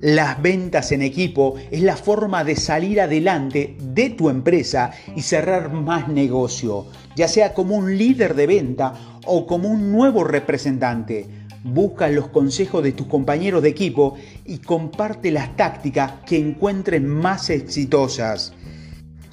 Las 0.00 0.42
ventas 0.42 0.92
en 0.92 1.00
equipo 1.00 1.54
es 1.70 1.82
la 1.82 1.96
forma 1.96 2.44
de 2.44 2.56
salir 2.56 3.00
adelante 3.00 3.76
de 3.80 4.10
tu 4.10 4.28
empresa 4.28 4.90
y 5.16 5.22
cerrar 5.22 5.72
más 5.72 6.08
negocio, 6.08 6.86
ya 7.16 7.26
sea 7.26 7.54
como 7.54 7.74
un 7.76 7.96
líder 7.96 8.34
de 8.34 8.46
venta 8.46 8.92
o 9.24 9.46
como 9.46 9.70
un 9.70 9.90
nuevo 9.92 10.22
representante. 10.22 11.26
Busca 11.64 12.08
los 12.08 12.28
consejos 12.28 12.84
de 12.84 12.92
tus 12.92 13.06
compañeros 13.06 13.62
de 13.62 13.70
equipo 13.70 14.16
y 14.44 14.58
comparte 14.58 15.30
las 15.30 15.56
tácticas 15.56 16.12
que 16.26 16.36
encuentres 16.36 17.00
más 17.00 17.48
exitosas. 17.48 18.52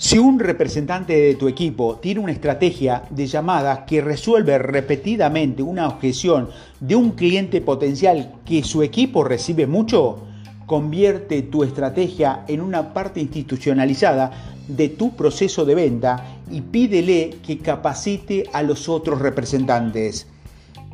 Si 0.01 0.17
un 0.17 0.39
representante 0.39 1.13
de 1.13 1.35
tu 1.35 1.47
equipo 1.47 1.97
tiene 1.97 2.21
una 2.21 2.31
estrategia 2.31 3.03
de 3.11 3.27
llamadas 3.27 3.81
que 3.85 4.01
resuelve 4.01 4.57
repetidamente 4.57 5.61
una 5.61 5.87
objeción 5.87 6.49
de 6.79 6.95
un 6.95 7.11
cliente 7.11 7.61
potencial 7.61 8.33
que 8.43 8.63
su 8.63 8.81
equipo 8.81 9.23
recibe 9.23 9.67
mucho, 9.67 10.23
Convierte 10.65 11.41
tu 11.41 11.65
estrategia 11.65 12.45
en 12.47 12.61
una 12.61 12.93
parte 12.93 13.19
institucionalizada 13.19 14.31
de 14.69 14.87
tu 14.87 15.17
proceso 15.17 15.65
de 15.65 15.75
venta 15.75 16.37
y 16.49 16.61
pídele 16.61 17.39
que 17.45 17.57
capacite 17.57 18.45
a 18.53 18.63
los 18.63 18.87
otros 18.87 19.19
representantes. 19.19 20.27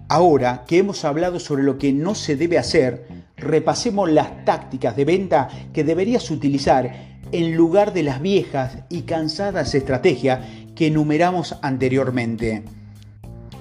Ahora 0.09 0.63
que 0.67 0.79
hemos 0.79 1.05
hablado 1.05 1.39
sobre 1.39 1.61
lo 1.61 1.77
que 1.77 1.93
no 1.93 2.15
se 2.15 2.35
debe 2.35 2.57
hacer, 2.57 3.07
repasemos 3.35 4.09
las 4.09 4.43
tácticas 4.45 4.95
de 4.95 5.05
venta 5.05 5.47
que 5.73 5.83
deberías 5.83 6.31
utilizar 6.31 7.16
en 7.31 7.55
lugar 7.55 7.93
de 7.93 8.03
las 8.03 8.21
viejas 8.21 8.77
y 8.89 9.01
cansadas 9.01 9.75
estrategias 9.75 10.45
que 10.75 10.87
enumeramos 10.87 11.57
anteriormente. 11.61 12.63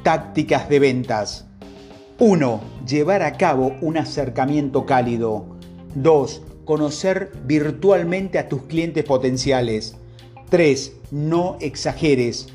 Tácticas 0.03 0.69
de 0.69 0.79
ventas. 0.79 1.47
1. 2.19 2.61
Llevar 2.87 3.23
a 3.23 3.33
cabo 3.33 3.75
un 3.81 3.99
acercamiento 3.99 4.87
cálido. 4.87 5.47
2. 5.95 6.43
Conocer 6.65 7.33
virtualmente 7.45 8.39
a 8.39 8.49
tus 8.49 8.63
clientes 8.63 9.05
potenciales. 9.05 9.97
3. 10.49 10.93
No 11.11 11.57
exageres. 11.61 12.49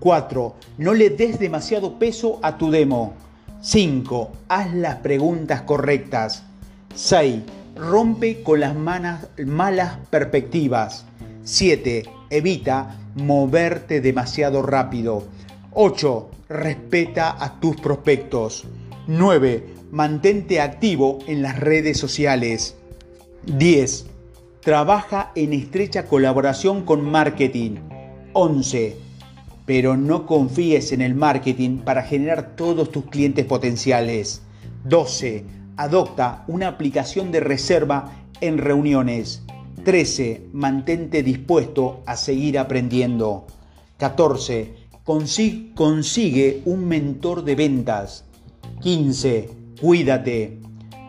4. 0.00 0.54
No 0.78 0.94
le 0.94 1.10
des 1.10 1.38
demasiado 1.38 1.98
peso 1.98 2.38
a 2.42 2.58
tu 2.58 2.70
demo. 2.70 3.14
5. 3.60 4.30
Haz 4.48 4.74
las 4.74 4.96
preguntas 4.96 5.62
correctas. 5.62 6.44
6. 6.94 7.40
Rompe 7.76 8.42
con 8.42 8.60
las 8.60 8.74
malas 8.74 9.98
perspectivas. 10.08 11.04
7. 11.44 12.04
Evita 12.30 12.96
moverte 13.16 14.00
demasiado 14.00 14.62
rápido. 14.62 15.24
8. 15.72 16.30
Respeta 16.48 17.36
a 17.38 17.60
tus 17.60 17.76
prospectos. 17.76 18.64
9. 19.08 19.74
Mantente 19.90 20.60
activo 20.62 21.18
en 21.26 21.42
las 21.42 21.60
redes 21.60 21.98
sociales. 21.98 22.76
10. 23.44 24.06
Trabaja 24.60 25.32
en 25.34 25.52
estrecha 25.52 26.06
colaboración 26.06 26.82
con 26.82 27.04
marketing. 27.04 27.76
11. 28.32 28.96
Pero 29.66 29.98
no 29.98 30.24
confíes 30.24 30.92
en 30.92 31.02
el 31.02 31.14
marketing 31.14 31.78
para 31.78 32.02
generar 32.02 32.56
todos 32.56 32.90
tus 32.90 33.04
clientes 33.04 33.44
potenciales. 33.44 34.40
12. 34.84 35.55
Adopta 35.76 36.44
una 36.48 36.68
aplicación 36.68 37.32
de 37.32 37.40
reserva 37.40 38.12
en 38.40 38.58
reuniones. 38.58 39.42
13. 39.84 40.48
Mantente 40.52 41.22
dispuesto 41.22 42.02
a 42.06 42.16
seguir 42.16 42.58
aprendiendo. 42.58 43.46
14. 43.98 44.74
Consigue, 45.04 46.62
un 46.64 46.88
mentor 46.88 47.44
de 47.44 47.54
ventas. 47.54 48.24
15. 48.80 49.50
Cuídate. 49.80 50.58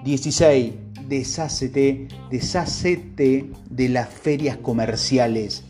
16 0.03 0.73
deshácete, 1.07 2.07
deshácete 2.29 3.49
de 3.69 3.89
las 3.89 4.09
ferias 4.09 4.57
comerciales. 4.57 5.63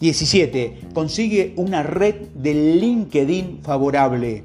17. 0.00 0.80
Consigue 0.94 1.54
una 1.56 1.82
red 1.82 2.14
de 2.34 2.54
LinkedIn 2.54 3.60
favorable. 3.62 4.44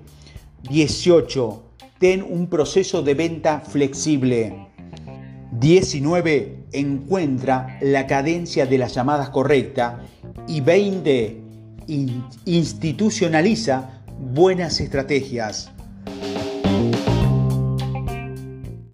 18. 0.70 1.64
Ten 2.00 2.22
un 2.22 2.48
proceso 2.48 3.02
de 3.02 3.16
venta 3.16 3.60
flexible. 3.60 4.68
19. 5.60 6.66
Encuentra 6.72 7.80
la 7.82 8.06
cadencia 8.06 8.68
de 8.68 8.78
las 8.78 8.94
llamadas 8.94 9.30
correcta. 9.30 10.04
Y 10.48 10.62
20. 10.62 11.42
institucionaliza 12.46 14.04
buenas 14.20 14.80
estrategias. 14.80 15.72